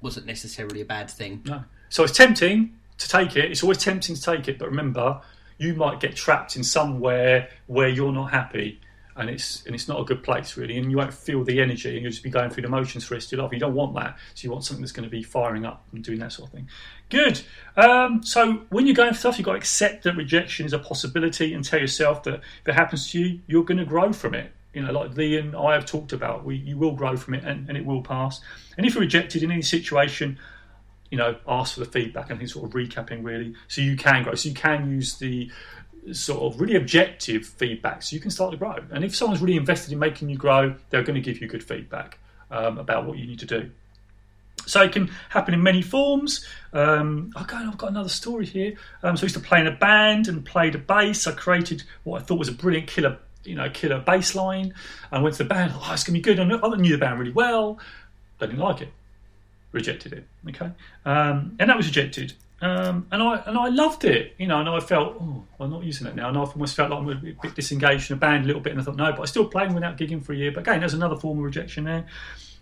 [0.00, 1.42] wasn't necessarily a bad thing.
[1.46, 1.64] No.
[1.88, 3.50] So it's tempting to take it.
[3.50, 5.20] It's always tempting to take it, but remember,
[5.58, 8.80] you might get trapped in somewhere where you're not happy,
[9.16, 11.90] and it's and it's not a good place really, and you won't feel the energy,
[11.90, 13.52] and you'll just be going through the motions for the your life.
[13.52, 16.02] You don't want that, so you want something that's going to be firing up and
[16.02, 16.68] doing that sort of thing.
[17.10, 17.42] Good.
[17.76, 20.78] Um, so when you're going for stuff, you've got to accept that rejection is a
[20.78, 24.34] possibility, and tell yourself that if it happens to you, you're going to grow from
[24.34, 24.52] it.
[24.72, 27.44] You know, like Lee and I have talked about, we you will grow from it,
[27.44, 28.40] and, and it will pass.
[28.76, 30.38] And if you're rejected in any situation,
[31.10, 32.32] you know, ask for the feedback.
[32.32, 34.34] I think sort of recapping really, so you can grow.
[34.34, 35.48] So you can use the
[36.12, 38.76] sort of really objective feedback, so you can start to grow.
[38.90, 41.64] And if someone's really invested in making you grow, they're going to give you good
[41.64, 42.18] feedback
[42.50, 43.70] um, about what you need to do.
[44.66, 46.46] So it can happen in many forms.
[46.72, 48.74] Um, okay, I've got another story here.
[49.02, 51.26] Um, so I used to play in a band and played a bass.
[51.26, 54.74] I created what I thought was a brilliant killer, you know, killer bass line.
[55.12, 55.72] I went to the band.
[55.74, 56.38] Oh, it's gonna be good.
[56.38, 57.78] I knew the band really well.
[58.38, 58.88] They didn't like it.
[59.72, 60.26] Rejected it.
[60.48, 60.70] Okay,
[61.04, 62.34] um, and that was rejected.
[62.60, 64.60] Um, and I and I loved it, you know.
[64.60, 66.28] And I felt, oh, I'm not using it now.
[66.28, 68.72] And I almost felt like I'm a bit disengaged in a band a little bit.
[68.72, 70.52] And I thought, no, but I still playing without gigging for a year.
[70.52, 72.06] But again, there's another form of rejection there.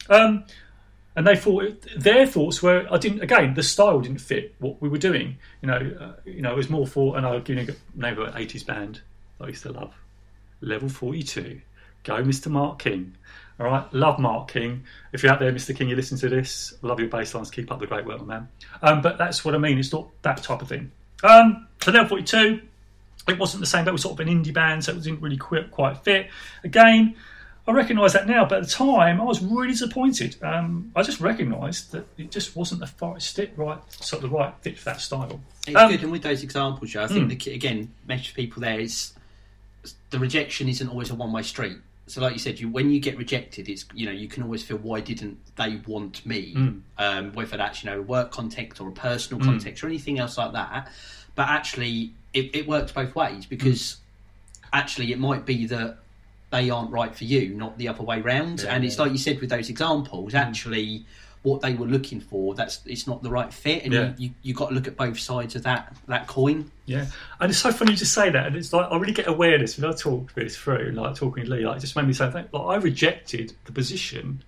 [0.08, 0.44] Um,
[1.14, 4.88] and they thought their thoughts were I didn't again the style didn't fit what we
[4.88, 5.38] were doing.
[5.60, 8.18] You know, uh, you know it was more for and I'll give you a name
[8.18, 9.00] of an eighties band
[9.38, 9.94] that I used to love.
[10.60, 11.60] Level forty two,
[12.04, 13.16] go Mr Mark King.
[13.62, 14.84] All right, love Mark King.
[15.12, 16.74] If you're out there, Mr King, you listen to this.
[16.82, 17.50] Love your bass lines.
[17.50, 18.48] Keep up the great work, my man.
[18.82, 19.78] Um, but that's what I mean.
[19.78, 20.90] It's not that type of thing.
[21.22, 22.60] Um, so level forty two,
[23.28, 23.84] it wasn't the same.
[23.84, 26.28] That was sort of an indie band, so it didn't really quite, quite fit.
[26.64, 27.14] Again
[27.66, 30.36] I recognise that now, but at the time I was really disappointed.
[30.42, 34.52] Um, I just recognised that it just wasn't the fit right, sort of the right
[34.62, 35.40] fit for that style.
[35.68, 37.44] It's um, good, and with those examples, Joe, I think mm.
[37.44, 39.12] the, again, message people there is
[40.10, 41.76] the rejection isn't always a one way street.
[42.06, 44.62] So, like you said, you when you get rejected, it's you know you can always
[44.62, 46.54] feel why didn't they want me?
[46.54, 46.80] Mm.
[46.98, 49.44] Um, whether that's you know work context or a personal mm.
[49.44, 50.90] context or anything else like that.
[51.34, 53.98] But actually, it, it works both ways because mm.
[54.72, 55.98] actually it might be that
[56.50, 58.62] they aren't right for you, not the other way round.
[58.62, 60.38] Yeah, and it's like you said with those examples, mm.
[60.38, 61.06] actually
[61.42, 64.12] what they were looking for that's it's not the right fit and yeah.
[64.16, 66.70] you, you you got to look at both sides of that that coin.
[66.86, 67.06] Yeah.
[67.40, 69.76] And it's so funny you just say that and it's like i really get awareness
[69.76, 72.30] when i talk this through like talking to lee like it just made me say
[72.30, 74.44] like i rejected the position.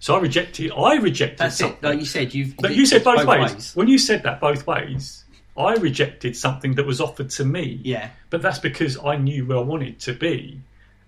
[0.00, 1.78] So i rejected i rejected that's something.
[1.78, 1.86] it.
[1.86, 3.54] Like you said you've but you said both, both ways.
[3.54, 3.76] ways.
[3.76, 5.24] When you said that both ways
[5.56, 7.80] i rejected something that was offered to me.
[7.84, 8.10] Yeah.
[8.30, 10.60] But that's because i knew where i wanted to be.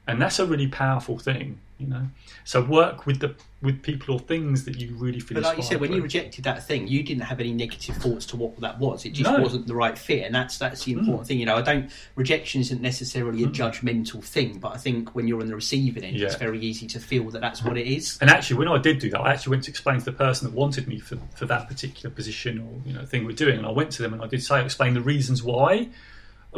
[0.07, 2.07] And that's a really powerful thing you know
[2.45, 5.63] so work with the with people or things that you really feel but like you
[5.63, 8.79] said when you rejected that thing you didn't have any negative thoughts to what that
[8.79, 9.41] was it just no.
[9.41, 10.99] wasn't the right fit and that's that's the mm.
[10.99, 11.29] important mm.
[11.29, 13.53] thing you know i don't rejection isn't necessarily a mm.
[13.53, 16.27] judgmental thing but i think when you're on the receiving end yeah.
[16.27, 18.99] it's very easy to feel that that's what it is and actually when i did
[18.99, 21.47] do that i actually went to explain to the person that wanted me for, for
[21.47, 24.23] that particular position or you know thing we're doing and i went to them and
[24.23, 25.89] i did say explain the reasons why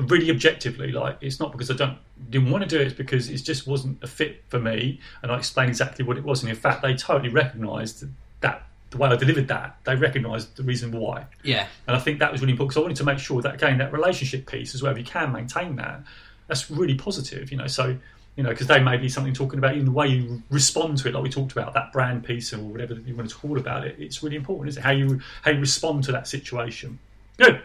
[0.02, 1.98] really objectively, like it's not because I don't
[2.30, 5.32] didn't want to do it, it's because it just wasn't a fit for me, and
[5.32, 6.42] I explained exactly what it was.
[6.42, 8.04] And in fact, they totally recognised
[8.40, 11.26] that the way I delivered that, they recognised the reason why.
[11.42, 13.54] Yeah, and I think that was really important because I wanted to make sure that
[13.54, 14.92] again that relationship piece as well.
[14.92, 16.02] If you can maintain that,
[16.46, 17.50] that's really positive.
[17.50, 17.96] You know, so
[18.36, 21.08] you know because they may be something talking about even the way you respond to
[21.08, 23.86] it, like we talked about that brand piece or whatever you want to talk about
[23.86, 23.96] it.
[23.98, 24.82] It's really important, is it?
[24.82, 26.98] How you how you respond to that situation.
[27.38, 27.62] Good.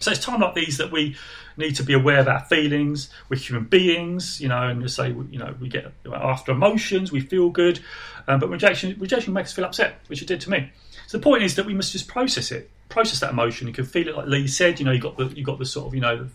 [0.00, 1.16] So it's time like these that we
[1.56, 3.10] need to be aware of our feelings.
[3.28, 7.20] We're human beings, you know, and just say, you know, we get after emotions, we
[7.20, 7.80] feel good,
[8.28, 10.70] um, but rejection rejection makes us feel upset, which it did to me.
[11.06, 13.68] So the point is that we must just process it, process that emotion.
[13.68, 14.78] You can feel it, like Lee said.
[14.78, 16.28] You know, you got the you got the sort of you know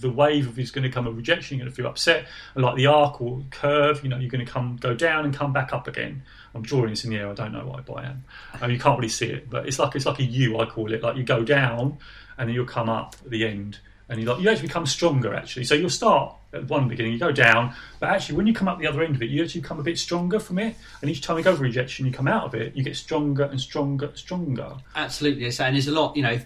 [0.00, 1.56] the wave of is going to come a rejection.
[1.56, 4.44] You're going to feel upset, and like the arc or curve, you know, you're going
[4.44, 6.22] to come go down and come back up again.
[6.54, 7.28] I'm drawing this in the air.
[7.30, 8.24] I don't know why, but I am.
[8.60, 10.58] Um, you can't really see it, but it's like it's like a U.
[10.58, 11.02] I call it.
[11.02, 11.98] Like you go down,
[12.38, 15.34] and then you'll come up at the end and you like you actually become stronger
[15.34, 15.64] actually.
[15.64, 18.78] So you'll start at one beginning, you go down, but actually when you come up
[18.78, 20.76] the other end of it, you actually become a bit stronger from it.
[21.00, 23.44] And each time you go for rejection, you come out of it, you get stronger
[23.44, 24.76] and stronger, and stronger.
[24.94, 26.16] Absolutely, and there's a lot.
[26.16, 26.40] You know,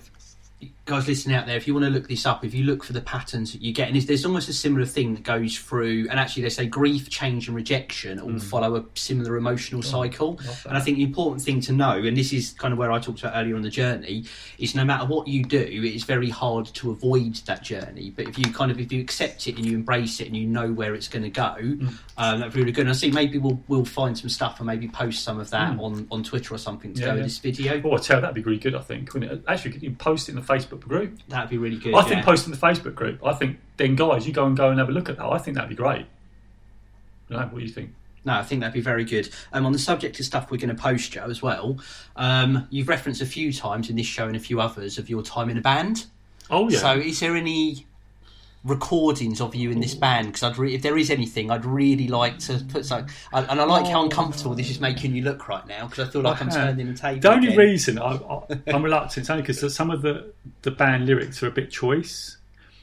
[0.91, 2.93] guys listening out there, if you want to look this up, if you look for
[2.93, 6.19] the patterns that you get, and there's almost a similar thing that goes through, and
[6.19, 8.43] actually they say grief, change, and rejection all mm.
[8.43, 10.41] follow a similar emotional oh, cycle.
[10.67, 12.99] And I think the important thing to know, and this is kind of where I
[12.99, 14.25] talked about earlier on the journey,
[14.59, 18.11] is no matter what you do, it's very hard to avoid that journey.
[18.11, 20.49] But if you kind of if you accept it and you embrace it and you
[20.49, 21.95] know where it's going to go, mm.
[22.17, 22.83] um, that'd be really good.
[22.83, 25.77] And I see maybe we'll we'll find some stuff and maybe post some of that
[25.77, 25.81] mm.
[25.81, 27.17] on, on Twitter or something to yeah, go yeah.
[27.19, 27.81] with this video.
[27.85, 28.75] Oh, I tell that'd be really good.
[28.75, 29.11] I think.
[29.47, 31.19] Actually, you post it in the Facebook group.
[31.29, 31.95] That'd be really good.
[31.95, 33.25] I think posting the Facebook group.
[33.25, 35.27] I think then guys, you go and go and have a look at that.
[35.27, 36.07] I think that'd be great.
[37.29, 37.95] what do you think?
[38.25, 39.31] No, I think that'd be very good.
[39.53, 41.79] Um, on the subject of stuff we're going to post, Joe, as well.
[42.17, 45.23] Um, you've referenced a few times in this show and a few others of your
[45.23, 46.07] time in a band.
[46.51, 46.81] Oh yeah.
[46.81, 47.87] So, is there any
[48.65, 50.29] recordings of you in this band?
[50.29, 53.07] Because I'd re- if there is anything, I'd really like to put some.
[53.33, 56.23] And I like how uncomfortable this is making you look right now because I feel
[56.23, 57.21] like I am turning the table.
[57.21, 57.59] The only again.
[57.59, 61.49] reason I, I, I'm reluctant is only because some of the the band lyrics are
[61.49, 62.37] a bit choice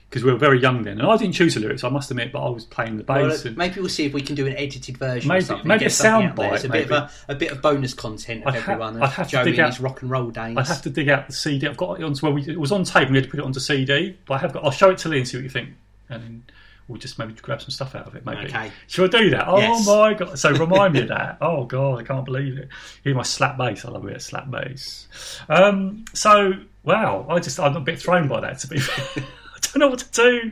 [0.09, 1.83] because we were very young then, and I didn't choose the lyrics.
[1.83, 3.43] I must admit, but I was playing the bass.
[3.43, 5.27] Well, and maybe we'll see if we can do an edited version.
[5.27, 6.53] Maybe- or something, maybe a soundbite.
[6.53, 9.01] It's a bit of a, a bit of bonus content of I'd ha- everyone.
[9.03, 10.55] I'd have to dig out- his rock and roll days.
[10.57, 11.67] I'd have to dig out the CD.
[11.67, 12.15] I've got it on.
[12.21, 13.03] Well, we, it was on tape.
[13.03, 14.63] and We had to put it onto CD, but I have got.
[14.63, 15.69] I'll show it to Lee and see what you think,
[16.09, 16.43] and then
[16.87, 18.25] we'll just maybe grab some stuff out of it.
[18.25, 18.45] Maybe.
[18.45, 18.71] Okay.
[18.87, 19.45] Shall I do that?
[19.49, 19.85] Oh Yes.
[19.85, 20.39] my god!
[20.39, 21.37] So remind me of that.
[21.41, 22.69] Oh god, I can't believe it.
[23.03, 23.83] Here's my slap bass.
[23.83, 24.21] I love it.
[24.21, 25.07] Slap bass.
[25.49, 28.59] Um, so wow, I just I'm a bit thrown by that.
[28.59, 29.23] To be fair,
[29.73, 30.51] don't know what to do.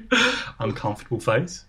[0.59, 1.65] Uncomfortable face.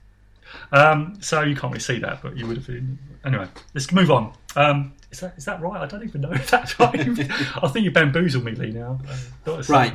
[0.73, 2.99] Um, so you can't really see that, but you would have been.
[3.25, 4.33] Anyway, let's move on.
[4.55, 5.81] Um, is that is that right?
[5.83, 6.95] I don't even know if that's right.
[6.99, 8.71] I think you bamboozled me, Lee.
[8.71, 8.99] Now,
[9.47, 9.63] Uh.
[9.69, 9.95] Right.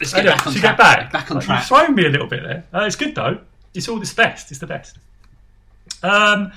[0.00, 0.62] Let's get Anyway, back on track.
[0.62, 1.12] get back.
[1.12, 1.58] Back on Uh, track.
[1.60, 2.64] You've thrown me a little bit there.
[2.74, 3.40] Uh, it's good though.
[3.74, 4.50] It's all this best.
[4.50, 4.98] It's the best.
[6.02, 6.52] Um,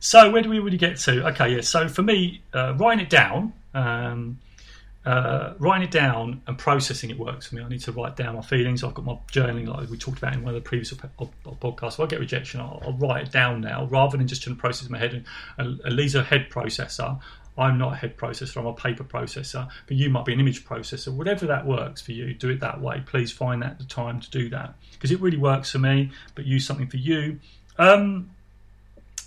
[0.00, 1.26] so where do we really get to?
[1.28, 1.60] Okay, yeah.
[1.62, 4.38] So for me, uh, writing it down, um,
[5.06, 7.62] uh, writing it down and processing it works for me.
[7.62, 8.82] I need to write down my feelings.
[8.82, 11.94] I've got my journaling, like we talked about in one of the previous podcasts.
[11.94, 14.60] If I get rejection, I'll, I'll write it down now rather than just trying to
[14.60, 15.24] process in my head.
[15.58, 17.20] And a head processor.
[17.56, 18.56] I'm not a head processor.
[18.56, 19.68] I'm a paper processor.
[19.86, 21.14] But you might be an image processor.
[21.14, 23.02] Whatever that works for you, do it that way.
[23.06, 26.10] Please find that the time to do that because it really works for me.
[26.34, 27.40] But use something for you.
[27.78, 28.30] Um,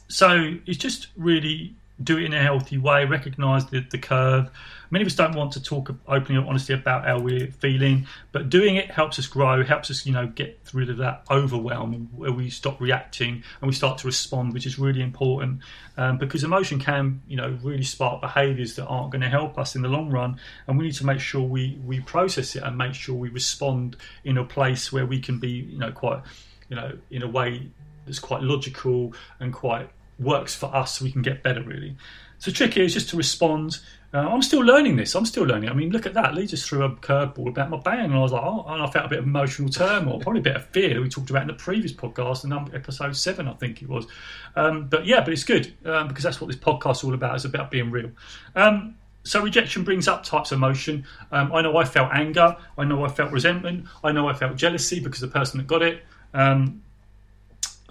[0.08, 4.50] so it's just really do it in a healthy way, recognise the, the curve.
[4.90, 8.50] Many of us don't want to talk openly or honestly about how we're feeling, but
[8.50, 12.32] doing it helps us grow, helps us, you know, get rid of that overwhelm where
[12.32, 15.62] we stop reacting and we start to respond, which is really important
[15.98, 19.76] um, because emotion can, you know, really spark behaviours that aren't going to help us
[19.76, 22.78] in the long run, and we need to make sure we we process it and
[22.78, 26.22] make sure we respond in a place where we can be, you know, quite,
[26.70, 27.68] you know, in a way
[28.06, 31.95] that's quite logical and quite works for us so we can get better really
[32.39, 33.80] so trick here is just to respond
[34.13, 36.67] uh, i'm still learning this i'm still learning i mean look at that lee just
[36.67, 39.10] threw a curveball about my band and i was like oh and i felt a
[39.10, 41.53] bit of emotional turmoil probably a bit of fear that we talked about in the
[41.53, 44.08] previous podcast the episode 7 i think it was
[44.56, 47.36] um, but yeah but it's good um, because that's what this podcast is all about
[47.36, 48.12] it's about being real
[48.56, 48.95] um,
[49.27, 51.06] so rejection brings up types of emotion.
[51.34, 52.56] Um, I know I felt anger.
[52.77, 53.86] I know I felt resentment.
[54.01, 56.01] I know I felt jealousy because the person that got it.
[56.34, 56.82] Um,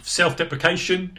[0.02, 1.18] self-deprecation.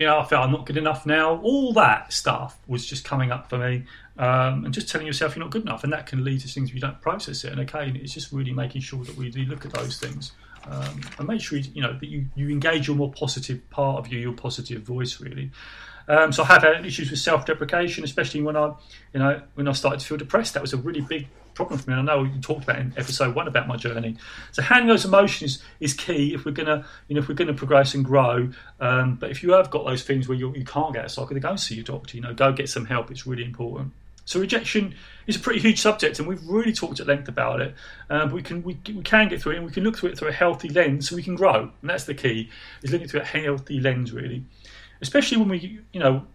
[0.00, 1.36] You know, I felt I'm not good enough now.
[1.42, 3.84] All that stuff was just coming up for me,
[4.16, 6.70] um, and just telling yourself you're not good enough, and that can lead to things
[6.70, 7.52] if you don't process it.
[7.52, 10.32] And again, it's just really making sure that we do look at those things
[10.66, 14.10] um, and make sure you, know that you, you engage your more positive part of
[14.10, 15.50] you, your positive voice, really.
[16.08, 18.72] Um, so I have had issues with self-deprecation, especially when I,
[19.12, 20.54] you know, when I started to feel depressed.
[20.54, 21.28] That was a really big
[21.60, 21.96] problem for me.
[21.96, 24.16] I know we talked about in episode one about my journey.
[24.52, 27.94] So handling those emotions is key if we're gonna, you know, if we're gonna progress
[27.94, 28.50] and grow.
[28.80, 31.34] Um, but if you have got those things where you, you can't get a psycho,
[31.34, 32.16] then go and see your doctor.
[32.16, 33.10] You know, go get some help.
[33.10, 33.92] It's really important.
[34.24, 34.94] So rejection
[35.26, 37.74] is a pretty huge subject, and we've really talked at length about it.
[38.08, 40.10] Um, but we can we, we can get through it, and we can look through
[40.10, 41.70] it through a healthy lens, so we can grow.
[41.80, 42.48] And that's the key:
[42.82, 44.44] is looking through a healthy lens, really.
[45.02, 46.26] Especially when we, you know,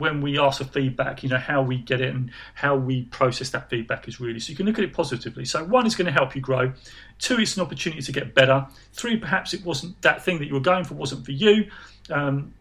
[0.00, 3.50] when we ask for feedback, you know, how we get it and how we process
[3.50, 4.40] that feedback is really.
[4.40, 5.44] So you can look at it positively.
[5.44, 6.72] So one is going to help you grow.
[7.18, 8.66] Two, it's an opportunity to get better.
[8.92, 11.70] Three, perhaps it wasn't that thing that you were going for wasn't for you.
[12.10, 12.54] Um,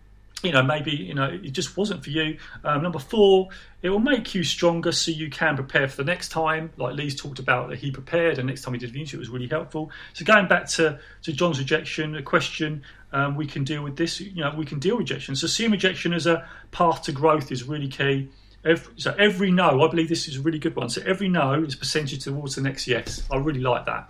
[0.43, 2.38] you know, maybe you know it just wasn't for you.
[2.63, 3.49] Um, number four,
[3.82, 6.71] it will make you stronger, so you can prepare for the next time.
[6.78, 9.21] Like Lee's talked about, that he prepared, and next time he did the interview, it
[9.21, 9.91] was really helpful.
[10.13, 14.19] So going back to to John's rejection, a question um, we can deal with this.
[14.19, 15.36] You know, we can deal with rejection.
[15.36, 18.30] So seeing rejection as a path to growth is really key.
[18.65, 20.89] Every, so every no, I believe this is a really good one.
[20.89, 23.23] So every no is a percentage towards the next yes.
[23.32, 24.10] I really like that.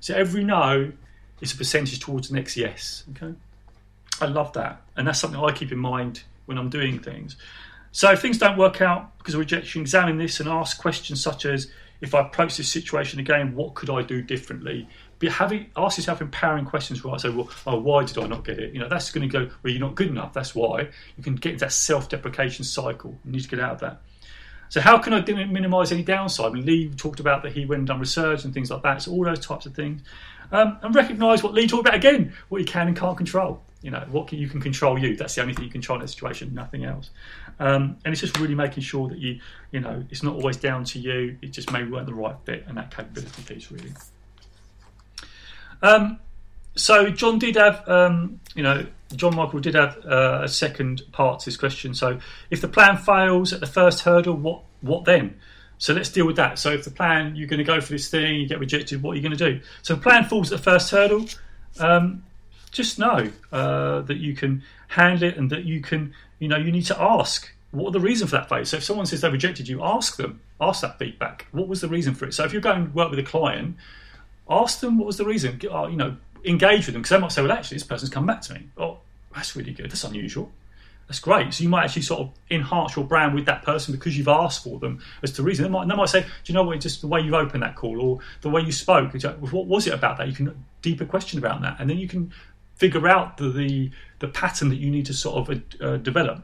[0.00, 0.92] So every no
[1.40, 3.04] is a percentage towards the next yes.
[3.10, 3.34] Okay.
[4.20, 4.82] I love that.
[4.96, 7.36] And that's something I keep in mind when I'm doing things.
[7.92, 11.44] So if things don't work out because of rejection, examine this and ask questions such
[11.44, 14.88] as if I approach this situation again, what could I do differently?
[15.18, 17.20] Be having ask yourself empowering questions, right?
[17.20, 18.72] So, well, oh, why did I not get it?
[18.72, 20.32] You know, that's going to go, well, you're not good enough.
[20.32, 20.88] That's why.
[21.16, 23.18] You can get into that self-deprecation cycle.
[23.24, 24.00] You need to get out of that.
[24.70, 26.46] So how can I minimise any downside?
[26.46, 29.02] I mean, Lee talked about that he went and done research and things like that.
[29.02, 30.00] So all those types of things,
[30.52, 33.62] um, and recognise what Lee talked about again: what you can and can't control.
[33.82, 35.16] You know, what can, you can control you.
[35.16, 37.10] That's the only thing you can control in that situation, nothing else.
[37.58, 39.40] Um, and it's just really making sure that you,
[39.72, 41.38] you know, it's not always down to you.
[41.40, 43.92] It just maybe weren't the right fit, and that capability piece really.
[45.82, 46.18] Um,
[46.76, 51.40] so John did have, um, you know, John Michael did have uh, a second part
[51.40, 51.94] to his question.
[51.94, 52.18] So
[52.50, 55.36] if the plan fails at the first hurdle, what what then?
[55.78, 56.58] So let's deal with that.
[56.58, 59.12] So if the plan you're going to go for this thing, you get rejected, what
[59.12, 59.60] are you going to do?
[59.82, 61.24] So the plan falls at the first hurdle.
[61.78, 62.22] Um,
[62.70, 66.72] just know uh, that you can handle it and that you can, you know, you
[66.72, 68.64] need to ask what are the reason for that failure.
[68.64, 71.46] So if someone says they rejected you, ask them, ask that feedback.
[71.52, 72.34] What was the reason for it?
[72.34, 73.76] So if you're going to work with a client,
[74.48, 75.60] ask them what was the reason.
[75.70, 78.26] Uh, you know, engage with them because they might say, well, actually, this person's come
[78.26, 78.68] back to me.
[78.76, 78.98] Oh,
[79.34, 79.90] that's really good.
[79.90, 80.50] That's unusual.
[81.06, 81.52] That's great.
[81.52, 84.62] So you might actually sort of enhance your brand with that person because you've asked
[84.62, 85.64] for them as to reason.
[85.64, 86.80] They might, they might say, do you know what?
[86.80, 89.12] Just the way you opened that call or the way you spoke.
[89.12, 90.28] What was it about that?
[90.28, 92.32] You can deeper question about that, and then you can
[92.80, 96.42] figure out the the, the pattern that you need to sort of uh, develop.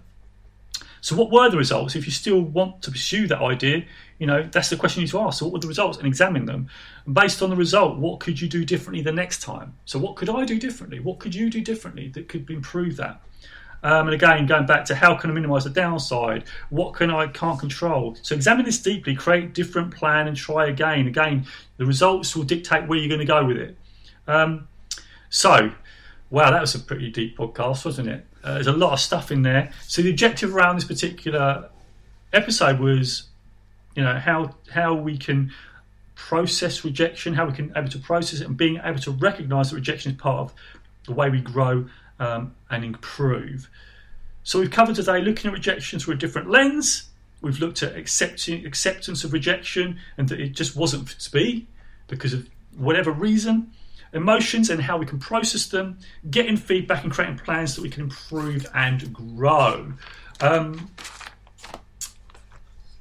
[1.01, 1.97] So, what were the results?
[1.97, 3.85] If you still want to pursue that idea,
[4.19, 5.39] you know that's the question you need to ask.
[5.39, 6.69] So, what were the results, and examine them.
[7.07, 9.75] And based on the result, what could you do differently the next time?
[9.85, 11.01] So, what could I do differently?
[11.01, 13.21] What could you do differently that could improve that?
[13.83, 16.45] Um, and again, going back to how can I minimise the downside?
[16.71, 18.17] What can I can't control?
[18.23, 21.07] So examine this deeply, create different plan, and try again.
[21.07, 23.77] Again, the results will dictate where you're going to go with it.
[24.27, 24.67] Um,
[25.29, 25.71] so,
[26.31, 28.27] wow, that was a pretty deep podcast, wasn't it?
[28.43, 29.73] Uh, there's a lot of stuff in there.
[29.87, 31.69] So the objective around this particular
[32.33, 33.25] episode was,
[33.95, 35.53] you know, how how we can
[36.15, 39.77] process rejection, how we can able to process it, and being able to recognise that
[39.77, 40.55] rejection is part of
[41.07, 41.87] the way we grow
[42.19, 43.69] um, and improve.
[44.43, 47.11] So we've covered today looking at rejection through a different lens.
[47.43, 51.67] We've looked at accepting acceptance of rejection and that it just wasn't to be
[52.09, 53.73] because of whatever reason.
[54.17, 55.99] Emotions and how we can process them,
[56.31, 59.93] getting feedback and creating plans that we can improve and grow.
[60.41, 60.91] Um,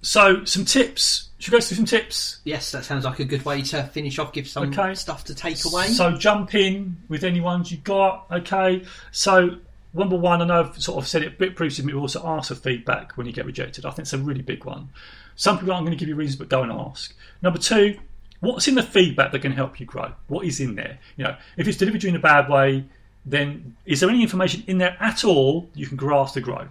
[0.02, 1.30] so, some tips.
[1.40, 2.40] Should we go through some tips?
[2.44, 4.34] Yes, that sounds like a good way to finish off.
[4.34, 4.94] Give some okay.
[4.94, 5.88] stuff to take away.
[5.88, 8.28] So, jump in with any ones you got.
[8.32, 8.86] Okay.
[9.12, 9.58] So,
[9.94, 12.50] number one, I know I've sort of said it a bit previously, but also ask
[12.50, 13.86] for feedback when you get rejected.
[13.86, 14.90] I think it's a really big one.
[15.36, 17.14] Some people aren't going to give you reasons, but go and ask.
[17.42, 17.98] Number two,
[18.46, 20.12] what's in the feedback that can help you grow?
[20.28, 21.00] What is in there?
[21.18, 22.86] You know, if it's delivered to you in a bad way,
[23.26, 26.68] then is there any information in there at all you can grasp to grow?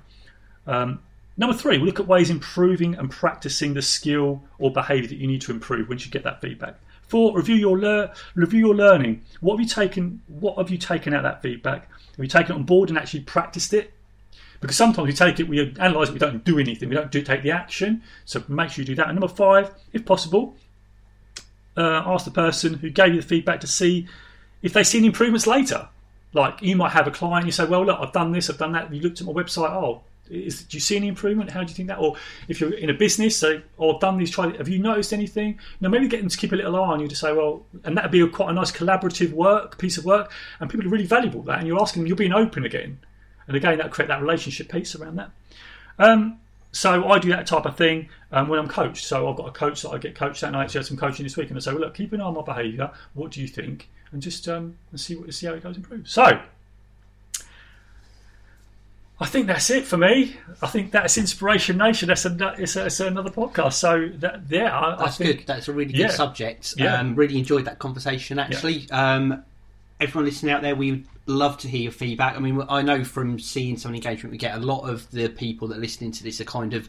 [0.67, 1.01] Um,
[1.37, 5.27] number three, we look at ways improving and practicing the skill or behaviour that you
[5.27, 6.77] need to improve once you get that feedback.
[7.09, 9.23] Four, review your lear- review your learning.
[9.41, 10.23] What have you taken?
[10.27, 11.89] What have you taken out of that feedback?
[12.17, 13.93] Have you taken it on board and actually practiced it?
[14.61, 17.21] Because sometimes we take it, we analyse it, we don't do anything, we don't do
[17.21, 18.03] take the action.
[18.25, 19.09] So make sure you do that.
[19.09, 20.57] And number five, if possible,
[21.77, 24.07] uh, ask the person who gave you the feedback to see
[24.63, 25.89] if they see any improvements later.
[26.33, 28.73] Like you might have a client, you say, "Well, look, I've done this, I've done
[28.73, 29.71] that." You looked at my website.
[29.71, 31.51] Oh, is, do you see any improvement?
[31.51, 31.99] How do you think that?
[31.99, 32.17] Or
[32.49, 34.31] if you're in a business, say, "Oh, I've done these.
[34.31, 34.57] Tried.
[34.57, 37.07] Have you noticed anything?" Now, maybe get them to keep a little eye on you
[37.07, 40.33] to say, "Well," and that'd be a, quite a nice collaborative work piece of work,
[40.59, 41.59] and people are really valuable that.
[41.59, 42.99] And you're asking them, you're being open again,
[43.47, 45.31] and again, that create that relationship piece around that.
[45.99, 46.41] Um,
[46.75, 49.05] so I do that type of thing um, when I'm coached.
[49.05, 50.71] So I've got a coach that I get coached that night.
[50.71, 52.25] So I had some coaching this week, and I say, "Well, look, keep an eye
[52.25, 52.91] on my behaviour.
[53.15, 56.09] What do you think?" And just um, and see what see how it goes improve.
[56.09, 56.41] So
[59.21, 60.37] I think that's it for me.
[60.61, 62.09] I think that's Inspiration Nation.
[62.09, 63.75] That's, a, it's, a, it's another podcast.
[63.75, 65.47] So that yeah, I, that's I think, good.
[65.47, 66.09] That's a really good yeah.
[66.09, 66.75] subject.
[66.77, 66.99] Yeah.
[66.99, 68.41] Um, really enjoyed that conversation.
[68.41, 69.15] Actually, yeah.
[69.15, 69.45] um,
[70.05, 72.37] everyone listening out there, we would love to hear your feedback.
[72.37, 75.69] I mean, I know from seeing some engagement we get, a lot of the people
[75.69, 76.89] that are listening to this are kind of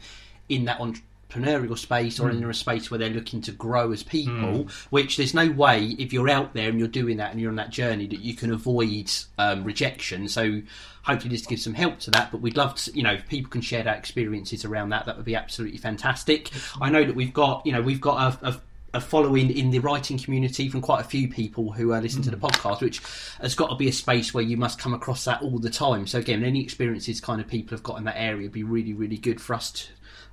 [0.50, 2.38] in that entrepreneurial space or mm.
[2.38, 4.66] in a space where they're looking to grow as people.
[4.66, 4.72] Mm.
[4.92, 7.56] Which there's no way if you're out there and you're doing that and you're on
[7.56, 10.28] that journey that you can avoid um, rejection.
[10.28, 10.62] So
[11.04, 12.32] hopefully this gives some help to that.
[12.32, 15.16] But we'd love to, you know, if people can share their experiences around that, that
[15.16, 16.52] would be absolutely fantastic.
[16.82, 18.62] I know that we've got, you know, we've got a, a
[18.96, 22.32] a following in the writing community from quite a few people who are listening mm.
[22.32, 22.50] to the mm.
[22.50, 23.02] podcast, which
[23.42, 26.08] has got to be a space where you must come across that all the time.
[26.08, 28.94] So again, any experiences kind of people have got in that area would be really,
[28.94, 29.88] really good for us to,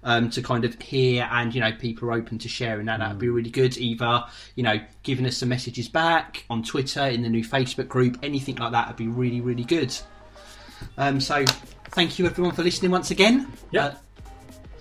[0.04, 3.00] um, to kind of hear and you know people are open to sharing that.
[3.00, 3.34] That'd be mm.
[3.34, 3.76] really good.
[3.76, 8.18] Either you know giving us some messages back on Twitter in the new Facebook group,
[8.22, 9.94] anything like that would be really, really good.
[10.96, 11.44] Um, so
[11.90, 13.52] thank you everyone for listening once again.
[13.70, 13.86] Yeah.
[13.86, 13.94] Uh,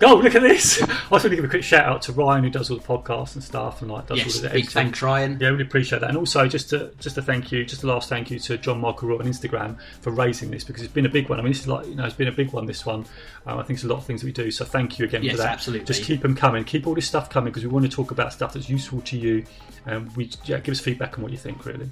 [0.02, 0.82] Oh, look at this!
[0.82, 2.82] I was going to give a quick shout out to Ryan who does all the
[2.82, 5.38] podcasts and stuff and like does yes, all the big thanks, Ryan.
[5.40, 6.08] Yeah, really appreciate that.
[6.08, 8.80] And also just to just to thank you, just a last thank you to John
[8.80, 11.38] Michael Roy on Instagram for raising this because it's been a big one.
[11.38, 12.66] I mean, this is like you know, it's been a big one.
[12.66, 13.04] This one,
[13.46, 14.50] um, I think it's a lot of things that we do.
[14.50, 15.52] So thank you again yes, for that.
[15.52, 15.86] Absolutely.
[15.86, 16.64] Just keep them coming.
[16.64, 19.16] Keep all this stuff coming because we want to talk about stuff that's useful to
[19.16, 19.44] you.
[19.86, 21.64] And um, we yeah, give us feedback on what you think.
[21.64, 21.88] Really.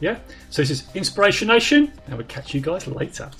[0.00, 0.18] Yeah.
[0.50, 3.30] So this is Inspiration Nation, and we'll catch you guys later.